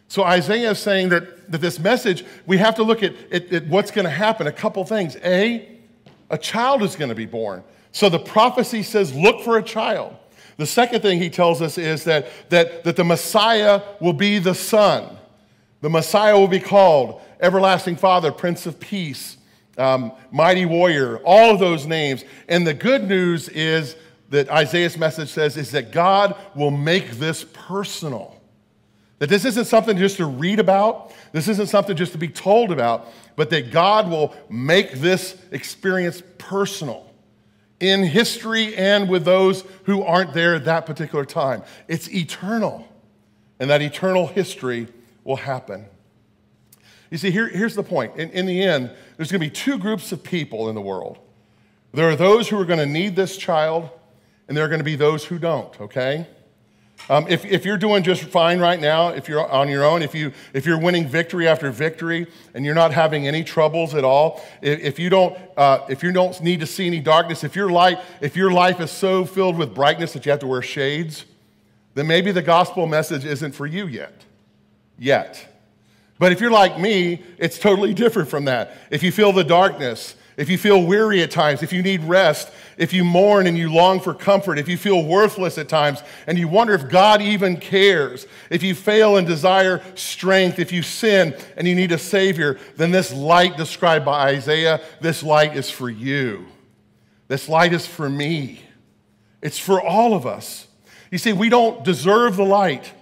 So 0.09 0.25
Isaiah 0.25 0.73
is 0.73 0.79
saying 0.79 1.09
that, 1.09 1.51
that 1.51 1.63
this 1.63 1.79
message, 1.79 2.23
we 2.45 2.59
have 2.59 2.75
to 2.75 2.83
look 2.83 3.03
at, 3.03 3.15
at, 3.33 3.51
at 3.51 3.67
what's 3.69 3.91
going 3.91 4.05
to 4.05 4.11
happen. 4.11 4.47
A 4.47 4.53
couple 4.53 4.85
things. 4.85 5.17
A, 5.25 5.79
a 6.29 6.37
child 6.37 6.83
is 6.83 6.97
going 6.97 7.09
to 7.09 7.15
be 7.15 7.25
born. 7.25 7.65
So 7.93 8.11
the 8.11 8.19
prophecy 8.19 8.83
says, 8.83 9.15
look 9.15 9.41
for 9.41 9.57
a 9.57 9.63
child. 9.63 10.15
The 10.57 10.67
second 10.67 11.03
thing 11.03 11.19
he 11.19 11.29
tells 11.29 11.61
us 11.61 11.77
is 11.77 12.05
that, 12.05 12.29
that, 12.49 12.85
that 12.85 12.97
the 12.97 13.05
Messiah 13.05 13.83
will 14.01 14.15
be 14.15 14.39
the 14.39 14.55
Son. 14.55 15.17
The 15.83 15.91
Messiah 15.91 16.39
will 16.39 16.49
be 16.49 16.61
called 16.61 17.21
Everlasting 17.41 17.97
Father, 17.97 18.33
Prince 18.33 18.65
of 18.65 18.81
Peace, 18.81 19.37
um, 19.77 20.13
Mighty 20.33 20.65
Warrior, 20.65 21.19
all 21.19 21.53
of 21.53 21.61
those 21.61 21.87
names. 21.87 22.25
And 22.49 22.67
the 22.67 22.73
good 22.73 23.07
news 23.07 23.51
is 23.51 23.97
that 24.31 24.49
Isaiah's 24.49 24.97
message 24.97 25.29
says 25.29 25.57
is 25.57 25.71
that 25.73 25.93
God 25.93 26.35
will 26.55 26.71
make 26.71 27.13
this 27.13 27.45
personal. 27.53 28.35
That 29.19 29.29
this 29.29 29.45
isn't 29.45 29.67
something 29.67 29.97
just 29.97 30.17
to 30.17 30.27
read 30.27 30.59
about, 30.59 31.13
this 31.33 31.49
isn't 31.49 31.69
something 31.69 31.97
just 31.97 32.13
to 32.13 32.19
be 32.19 32.29
told 32.29 32.73
about, 32.73 33.09
but 33.37 33.51
that 33.51 33.71
God 33.71 34.11
will 34.11 34.35
make 34.49 34.93
this 34.93 35.37
experience 35.53 36.23
personal 36.39 37.06
in 37.81 38.03
history 38.05 38.75
and 38.77 39.09
with 39.09 39.25
those 39.25 39.65
who 39.85 40.03
aren't 40.03 40.33
there 40.33 40.55
at 40.55 40.65
that 40.65 40.87
particular 40.87 41.25
time. 41.25 41.63
It's 41.89 42.13
eternal, 42.13 42.89
and 43.61 43.71
that 43.71 43.83
eternal 43.83 44.27
history 44.27 44.89
will 45.25 45.37
happen. 45.37 45.87
You 47.11 47.19
see, 47.19 47.31
here, 47.31 47.49
here's 47.49 47.75
the 47.75 47.83
point. 47.83 48.17
In, 48.17 48.31
in 48.31 48.47
the 48.47 48.63
end, 48.63 48.91
there's 49.17 49.31
going 49.31 49.41
to 49.41 49.47
be 49.47 49.51
two 49.51 49.79
groups 49.79 50.13
of 50.13 50.23
people 50.23 50.69
in 50.69 50.75
the 50.75 50.81
world. 50.81 51.19
There 51.93 52.09
are 52.09 52.17
those 52.17 52.49
who 52.49 52.61
are 52.61 52.65
going 52.65 52.79
to 52.79 52.87
need 52.87 53.17
this 53.17 53.37
child, 53.37 53.91
and 54.49 54.57
there 54.57 54.65
are 54.65 54.69
going 54.69 54.81
to 54.81 54.85
be 54.85 54.97
those 54.97 55.25
who 55.25 55.39
don't, 55.39 55.81
okay? 55.81 56.27
Um, 57.09 57.27
if, 57.29 57.45
if 57.45 57.65
you're 57.65 57.77
doing 57.77 58.03
just 58.03 58.25
fine 58.25 58.59
right 58.59 58.81
now, 58.81 59.11
if 59.11 59.29
you're 59.29 59.49
on 59.49 59.69
your 59.69 59.85
own, 59.85 60.03
if, 60.03 60.15
you, 60.15 60.33
if 60.53 60.67
you're 60.67 60.79
winning 60.79 61.07
victory 61.07 61.47
after 61.47 61.71
victory 61.71 62.27
and 62.53 62.65
you're 62.65 62.75
not 62.75 62.93
having 62.93 63.29
any 63.29 63.45
troubles 63.45 63.95
at 63.95 64.03
all, 64.03 64.43
if, 64.61 64.81
if 64.81 64.99
you, 64.99 65.09
don't, 65.09 65.37
uh, 65.57 65.87
if 65.89 66.03
you 66.03 66.11
don't 66.11 66.41
need 66.43 66.61
to 66.61 66.67
see 66.67 66.87
any 66.87 67.01
darkness, 67.01 67.45
if 67.45 67.55
your, 67.55 67.71
light, 67.71 67.99
if 68.21 68.35
your 68.35 68.51
life 68.51 68.81
is 68.81 68.91
so 68.91 69.25
filled 69.25 69.57
with 69.57 69.75
brightness 69.75 70.15
that 70.15 70.27
you 70.27 70.31
have 70.31 70.41
to 70.41 70.49
wear 70.49 70.63
shades, 70.63 71.27
then 71.95 72.07
maybe 72.07 72.33
the 72.33 72.43
gospel 72.43 72.87
message 72.87 73.25
isn't 73.25 73.53
for 73.53 73.67
you 73.67 73.87
yet. 73.87 74.25
Yet. 74.99 75.53
But 76.19 76.33
if 76.33 76.41
you're 76.41 76.51
like 76.51 76.79
me, 76.79 77.23
it's 77.39 77.59
totally 77.59 77.95
different 78.03 78.29
from 78.29 78.47
that. 78.47 78.77
If 78.91 79.03
you 79.03 79.13
feel 79.13 79.33
the 79.33 79.45
darkness, 79.45 80.17
if 80.37 80.51
you 80.51 80.59
feel 80.59 80.85
weary 80.85 81.23
at 81.23 81.31
times, 81.31 81.63
if 81.63 81.73
you 81.73 81.83
need 81.83 82.05
rest, 82.05 82.51
if 82.77 82.93
you 82.93 83.05
mourn 83.05 83.47
and 83.47 83.57
you 83.57 83.73
long 83.73 84.01
for 84.01 84.13
comfort, 84.13 84.59
if 84.59 84.69
you 84.69 84.77
feel 84.77 85.03
worthless 85.03 85.57
at 85.57 85.69
times 85.69 86.03
and 86.27 86.39
you 86.39 86.47
wonder 86.47 86.75
if 86.75 86.89
God 86.89 87.23
even 87.23 87.57
cares, 87.57 88.27
if 88.51 88.63
you 88.63 88.75
fail 88.75 89.17
and 89.17 89.27
desire 89.27 89.83
strength, 89.95 90.59
if 90.59 90.73
you 90.73 90.83
sin 90.83 91.35
and 91.57 91.67
you 91.67 91.75
need 91.75 91.91
a 91.93 91.99
Savior, 91.99 92.59
then 92.77 92.91
this 92.91 93.13
light 93.13 93.57
described 93.57 94.05
by 94.05 94.29
Isaiah, 94.29 94.83
this 95.01 95.23
light 95.23 95.57
is 95.57 95.71
for 95.71 95.89
you. 95.89 96.47
This 97.29 97.49
light 97.49 97.73
is 97.73 97.87
for 97.87 98.09
me. 98.09 98.63
It's 99.41 99.59
for 99.59 99.81
all 99.81 100.13
of 100.15 100.27
us. 100.27 100.67
You 101.11 101.19
see, 101.19 101.33
we 101.33 101.49
don't 101.49 101.83
deserve 101.83 102.37
the 102.37 102.45
light, 102.45 102.93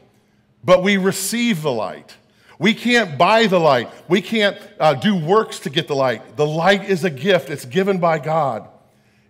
but 0.62 0.82
we 0.82 0.98
receive 0.98 1.62
the 1.62 1.72
light. 1.72 2.14
We 2.58 2.74
can't 2.74 3.18
buy 3.18 3.46
the 3.46 3.58
light. 3.58 3.90
We 4.08 4.20
can't 4.20 4.56
uh, 4.78 4.94
do 4.94 5.16
works 5.16 5.60
to 5.60 5.70
get 5.70 5.88
the 5.88 5.96
light. 5.96 6.36
The 6.36 6.46
light 6.46 6.88
is 6.88 7.04
a 7.04 7.10
gift, 7.10 7.50
it's 7.50 7.64
given 7.64 7.98
by 7.98 8.18
God. 8.18 8.68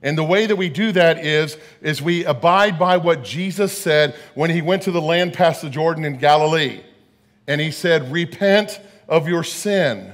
And 0.02 0.18
the 0.18 0.24
way 0.24 0.44
that 0.44 0.56
we 0.56 0.68
do 0.68 0.92
that 0.92 1.24
is, 1.24 1.56
is 1.80 2.02
we 2.02 2.26
abide 2.26 2.78
by 2.78 2.98
what 2.98 3.24
Jesus 3.24 3.76
said 3.76 4.14
when 4.34 4.50
he 4.50 4.60
went 4.60 4.82
to 4.82 4.90
the 4.90 5.00
land 5.00 5.32
past 5.32 5.62
the 5.62 5.70
Jordan 5.70 6.04
in 6.04 6.18
Galilee. 6.18 6.82
And 7.46 7.58
he 7.58 7.70
said, 7.70 8.12
Repent 8.12 8.80
of 9.08 9.28
your 9.28 9.42
sin 9.42 10.12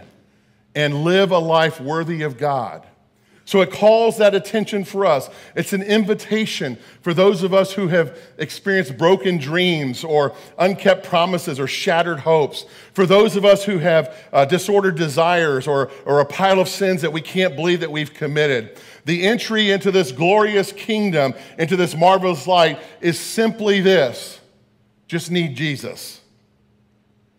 and 0.77 1.03
live 1.03 1.33
a 1.33 1.39
life 1.39 1.81
worthy 1.81 2.23
of 2.23 2.39
God. 2.39 2.87
So 3.51 3.63
it 3.63 3.73
calls 3.73 4.19
that 4.19 4.33
attention 4.33 4.85
for 4.85 5.05
us. 5.05 5.29
It's 5.57 5.73
an 5.73 5.83
invitation 5.83 6.79
for 7.03 7.13
those 7.13 7.43
of 7.43 7.53
us 7.53 7.73
who 7.73 7.89
have 7.89 8.17
experienced 8.39 8.97
broken 8.97 9.39
dreams 9.39 10.05
or 10.05 10.37
unkept 10.57 11.05
promises 11.05 11.59
or 11.59 11.67
shattered 11.67 12.21
hopes. 12.21 12.65
For 12.93 13.07
those 13.07 13.35
of 13.35 13.45
us 13.45 13.65
who 13.65 13.79
have 13.79 14.17
uh, 14.33 14.45
disordered 14.45 14.95
desires 14.95 15.67
or, 15.67 15.91
or 16.07 16.21
a 16.21 16.25
pile 16.25 16.61
of 16.61 16.69
sins 16.69 17.03
that 17.03 17.13
we 17.13 17.21
can't 17.21 17.57
believe 17.57 17.81
that 17.81 17.91
we've 17.91 18.15
committed. 18.15 18.79
The 19.05 19.27
entry 19.27 19.73
into 19.73 19.91
this 19.91 20.13
glorious 20.13 20.71
kingdom, 20.71 21.35
into 21.59 21.75
this 21.75 21.97
marvelous 21.97 22.47
light, 22.47 22.79
is 23.01 23.19
simply 23.19 23.81
this 23.81 24.39
just 25.09 25.33
need 25.33 25.57
Jesus. 25.57 26.21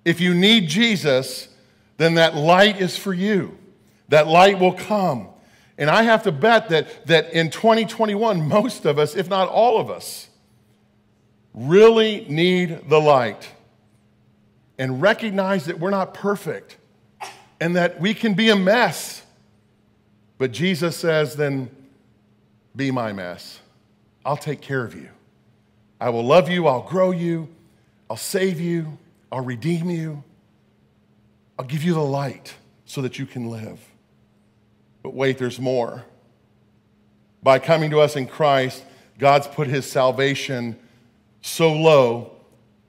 If 0.04 0.20
you 0.20 0.34
need 0.34 0.68
Jesus, 0.68 1.48
then 1.96 2.16
that 2.16 2.36
light 2.36 2.82
is 2.82 2.98
for 2.98 3.14
you. 3.14 3.58
That 4.10 4.28
light 4.28 4.60
will 4.60 4.74
come. 4.74 5.30
And 5.78 5.90
I 5.90 6.04
have 6.04 6.24
to 6.24 6.32
bet 6.32 6.70
that, 6.70 7.08
that 7.08 7.34
in 7.34 7.50
2021, 7.50 8.48
most 8.48 8.86
of 8.86 9.00
us, 9.00 9.16
if 9.16 9.30
not 9.30 9.50
all 9.50 9.80
of 9.80 9.90
us, 9.90 10.30
really 11.54 12.26
need 12.30 12.90
the 12.90 13.00
light 13.00 13.50
and 14.78 15.02
recognize 15.02 15.66
that 15.66 15.80
we're 15.80 15.90
not 15.90 16.14
perfect 16.14 16.78
and 17.60 17.76
that 17.76 18.00
we 18.00 18.14
can 18.14 18.34
be 18.34 18.50
a 18.50 18.56
mess. 18.56 19.24
But 20.38 20.52
Jesus 20.52 20.98
says, 20.98 21.36
then 21.36 21.70
be 22.76 22.90
my 22.92 23.14
mess. 23.14 23.60
I'll 24.26 24.38
take 24.38 24.62
care 24.62 24.84
of 24.84 24.96
you. 24.96 25.10
I 26.00 26.10
will 26.10 26.26
love 26.26 26.50
you. 26.50 26.68
I'll 26.68 26.82
grow 26.82 27.12
you. 27.12 27.50
I'll 28.10 28.18
save 28.18 28.60
you. 28.60 28.98
I'll 29.32 29.44
redeem 29.44 29.90
you. 29.90 30.24
I'll 31.60 31.66
give 31.66 31.84
you 31.84 31.94
the 31.94 32.00
light 32.00 32.56
so 32.86 33.02
that 33.04 33.20
you 33.20 33.26
can 33.26 33.50
live. 33.50 33.80
But 35.04 35.14
wait, 35.14 35.38
there's 35.38 35.60
more. 35.60 36.06
By 37.44 37.60
coming 37.60 37.90
to 37.92 38.00
us 38.00 38.16
in 38.16 38.28
Christ, 38.28 38.84
God's 39.18 39.48
put 39.48 39.68
his 39.68 39.90
salvation 39.90 40.78
so 41.42 41.74
low 41.74 42.32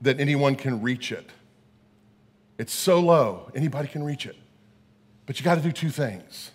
that 0.01 0.19
anyone 0.19 0.55
can 0.55 0.81
reach 0.81 1.11
it. 1.11 1.29
It's 2.57 2.73
so 2.73 2.99
low, 2.99 3.51
anybody 3.55 3.87
can 3.87 4.03
reach 4.03 4.25
it. 4.25 4.35
But 5.25 5.39
you 5.39 5.43
got 5.43 5.55
to 5.55 5.61
do 5.61 5.71
two 5.71 5.89
things. 5.89 6.51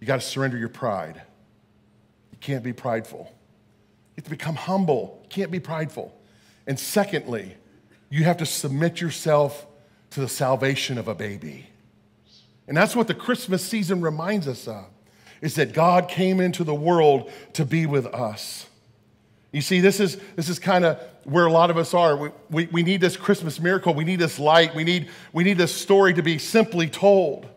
You 0.00 0.06
got 0.06 0.20
to 0.20 0.26
surrender 0.26 0.58
your 0.58 0.68
pride. 0.68 1.22
You 2.32 2.38
can't 2.40 2.62
be 2.62 2.72
prideful. 2.72 3.30
You 3.30 4.16
have 4.16 4.24
to 4.24 4.30
become 4.30 4.56
humble. 4.56 5.20
You 5.22 5.28
can't 5.28 5.50
be 5.50 5.60
prideful. 5.60 6.14
And 6.66 6.78
secondly, 6.78 7.56
you 8.10 8.24
have 8.24 8.36
to 8.38 8.46
submit 8.46 9.00
yourself 9.00 9.66
to 10.10 10.20
the 10.20 10.28
salvation 10.28 10.98
of 10.98 11.08
a 11.08 11.14
baby. 11.14 11.66
And 12.68 12.76
that's 12.76 12.96
what 12.96 13.06
the 13.06 13.14
Christmas 13.14 13.64
season 13.64 14.00
reminds 14.00 14.48
us 14.48 14.66
of, 14.66 14.86
is 15.40 15.54
that 15.56 15.72
God 15.72 16.08
came 16.08 16.40
into 16.40 16.64
the 16.64 16.74
world 16.74 17.30
to 17.52 17.64
be 17.64 17.86
with 17.86 18.06
us. 18.06 18.66
You 19.52 19.60
see, 19.62 19.80
this 19.80 20.00
is, 20.00 20.18
this 20.34 20.48
is 20.48 20.58
kind 20.58 20.84
of 20.84 21.00
where 21.24 21.46
a 21.46 21.52
lot 21.52 21.70
of 21.70 21.78
us 21.78 21.94
are. 21.94 22.16
We, 22.16 22.30
we, 22.50 22.66
we 22.66 22.82
need 22.82 23.00
this 23.00 23.16
Christmas 23.16 23.60
miracle. 23.60 23.94
We 23.94 24.04
need 24.04 24.18
this 24.18 24.38
light. 24.38 24.74
We 24.74 24.84
need, 24.84 25.08
we 25.32 25.44
need 25.44 25.58
this 25.58 25.74
story 25.74 26.12
to 26.14 26.22
be 26.22 26.38
simply 26.38 26.88
told. 26.88 27.48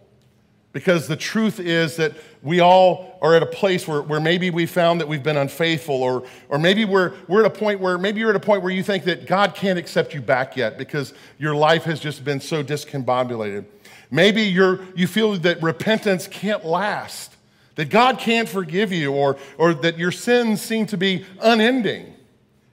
Because 0.72 1.08
the 1.08 1.16
truth 1.16 1.60
is 1.60 1.96
that 1.96 2.14
we 2.44 2.60
all 2.60 3.18
are 3.24 3.36
at 3.36 3.42
a 3.42 3.48
place 3.48 3.88
where, 3.88 4.04
where 4.04 4.20
maybe 4.20 4.52
we 4.52 4.68
found 4.68 5.02
that 5.02 5.08
we've 5.08 5.24
been 5.24 5.36
unfaithful, 5.36 6.04
or, 6.04 6.24
or 6.48 6.60
maybe 6.60 6.86
we're, 6.86 7.14
we're 7.28 7.44
at 7.44 7.48
a 7.48 7.60
point 7.60 7.80
where 7.80 7.98
maybe 7.98 8.20
you're 8.20 8.30
at 8.30 8.36
a 8.36 8.40
point 8.40 8.62
where 8.62 8.72
you 8.72 8.84
think 8.84 9.04
that 9.06 9.26
God 9.26 9.56
can't 9.56 9.80
accept 9.80 10.14
you 10.14 10.22
back 10.22 10.56
yet 10.56 10.78
because 10.78 11.14
your 11.40 11.56
life 11.56 11.84
has 11.86 12.00
just 12.00 12.24
been 12.24 12.40
so 12.40 12.64
discombobulated. 12.64 13.66
Maybe 14.12 14.44
you're, 14.44 14.80
you 14.96 15.08
feel 15.08 15.38
that 15.38 15.62
repentance 15.62 16.28
can't 16.28 16.66
last, 16.66 17.36
that 17.76 17.90
God 17.90 18.18
can't 18.20 18.50
forgive 18.50 18.92
you, 18.92 19.14
or, 19.14 19.38
or 19.58 19.74
that 19.76 19.98
your 19.98 20.12
sins 20.12 20.62
seem 20.62 20.86
to 20.88 20.98
be 20.98 21.26
unending 21.42 22.16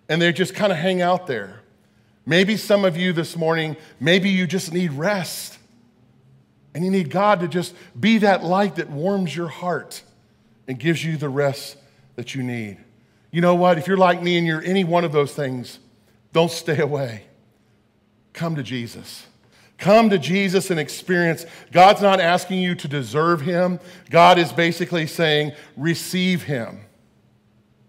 and 0.09 0.23
they 0.23 0.33
just 0.33 0.55
kind 0.55 0.73
of 0.73 0.79
hang 0.79 1.03
out 1.03 1.27
there. 1.27 1.61
Maybe 2.25 2.57
some 2.57 2.85
of 2.85 2.97
you 2.97 3.13
this 3.13 3.37
morning, 3.37 3.77
maybe 4.01 4.31
you 4.31 4.47
just 4.47 4.73
need 4.73 4.93
rest. 4.93 5.59
And 6.75 6.85
you 6.85 6.91
need 6.91 7.11
God 7.11 7.41
to 7.41 7.49
just 7.49 7.75
be 7.99 8.19
that 8.19 8.45
light 8.45 8.77
that 8.77 8.91
warms 8.91 9.35
your 9.35 9.49
heart 9.49 10.03
and 10.69 10.79
gives 10.79 11.05
you 11.05 11.17
the 11.17 11.29
rest 11.29 11.77
that 12.17 12.35
you 12.35 12.43
need. 12.43 12.79
You 13.31 13.41
know 13.41 13.55
what? 13.55 13.79
If 13.79 13.87
you're 13.87 13.97
like 13.97 14.23
me 14.23 14.37
and 14.37 14.47
you're 14.47 14.63
any 14.63 14.85
one 14.85 15.05
of 15.05 15.13
those 15.13 15.33
things, 15.33 15.79
don't 16.33 16.51
stay 16.51 16.79
away. 16.79 17.25
Come 18.33 18.57
to 18.57 18.63
Jesus. 18.63 19.27
Come 19.79 20.09
to 20.11 20.19
Jesus 20.19 20.71
and 20.71 20.81
experience. 20.81 21.45
God's 21.71 22.01
not 22.01 22.21
asking 22.21 22.61
you 22.61 22.75
to 22.77 22.89
deserve 22.89 23.43
Him. 23.43 23.79
God 24.11 24.39
is 24.39 24.53
basically 24.53 25.07
saying, 25.07 25.53
receive 25.77 26.43
Him. 26.45 26.81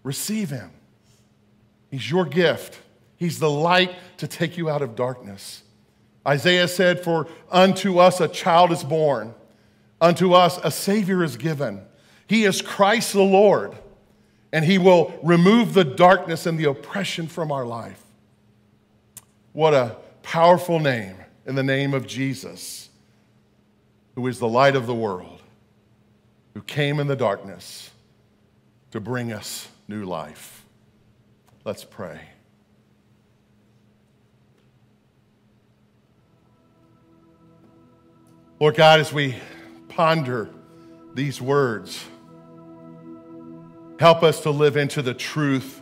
Receive 0.02 0.50
Him. 0.50 0.70
He's 1.90 2.10
your 2.10 2.26
gift. 2.26 2.78
He's 3.16 3.38
the 3.38 3.50
light 3.50 3.94
to 4.18 4.28
take 4.28 4.58
you 4.58 4.68
out 4.68 4.82
of 4.82 4.94
darkness. 4.94 5.62
Isaiah 6.26 6.68
said, 6.68 7.02
For 7.02 7.26
unto 7.50 7.98
us 7.98 8.20
a 8.20 8.28
child 8.28 8.70
is 8.70 8.84
born, 8.84 9.34
unto 10.00 10.34
us 10.34 10.58
a 10.62 10.70
Savior 10.70 11.24
is 11.24 11.36
given. 11.36 11.82
He 12.26 12.44
is 12.44 12.60
Christ 12.60 13.14
the 13.14 13.22
Lord, 13.22 13.76
and 14.52 14.64
He 14.64 14.76
will 14.76 15.18
remove 15.22 15.72
the 15.72 15.84
darkness 15.84 16.44
and 16.44 16.58
the 16.58 16.64
oppression 16.64 17.26
from 17.26 17.50
our 17.50 17.64
life. 17.64 18.02
What 19.54 19.72
a 19.72 19.96
powerful 20.22 20.78
name 20.78 21.16
in 21.48 21.54
the 21.54 21.62
name 21.62 21.94
of 21.94 22.06
Jesus, 22.06 22.90
who 24.14 24.26
is 24.26 24.38
the 24.38 24.46
light 24.46 24.76
of 24.76 24.86
the 24.86 24.94
world, 24.94 25.40
who 26.52 26.60
came 26.60 27.00
in 27.00 27.06
the 27.06 27.16
darkness 27.16 27.90
to 28.90 29.00
bring 29.00 29.32
us 29.32 29.66
new 29.88 30.04
life. 30.04 30.66
Let's 31.64 31.84
pray. 31.84 32.20
Lord 38.60 38.74
God, 38.76 39.00
as 39.00 39.10
we 39.10 39.36
ponder 39.88 40.50
these 41.14 41.40
words, 41.40 42.04
help 43.98 44.22
us 44.22 44.42
to 44.42 44.50
live 44.50 44.76
into 44.76 45.00
the 45.00 45.14
truth 45.14 45.80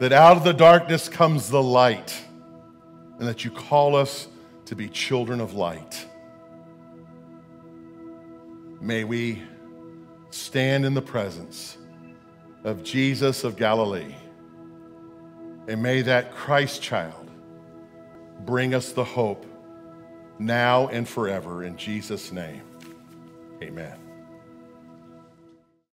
that 0.00 0.12
out 0.12 0.36
of 0.36 0.42
the 0.42 0.52
darkness 0.52 1.08
comes 1.08 1.48
the 1.48 1.62
light, 1.62 2.20
and 3.20 3.28
that 3.28 3.44
you 3.44 3.52
call 3.52 3.94
us 3.94 4.26
to 4.68 4.76
be 4.76 4.86
children 4.86 5.40
of 5.40 5.54
light. 5.54 6.06
May 8.82 9.02
we 9.02 9.42
stand 10.28 10.84
in 10.84 10.92
the 10.92 11.00
presence 11.00 11.78
of 12.64 12.82
Jesus 12.82 13.44
of 13.44 13.56
Galilee, 13.56 14.14
and 15.68 15.82
may 15.82 16.02
that 16.02 16.32
Christ 16.32 16.82
child 16.82 17.30
bring 18.40 18.74
us 18.74 18.92
the 18.92 19.04
hope 19.04 19.46
now 20.38 20.88
and 20.88 21.08
forever. 21.08 21.64
In 21.64 21.78
Jesus' 21.78 22.30
name, 22.30 22.60
amen. 23.62 24.07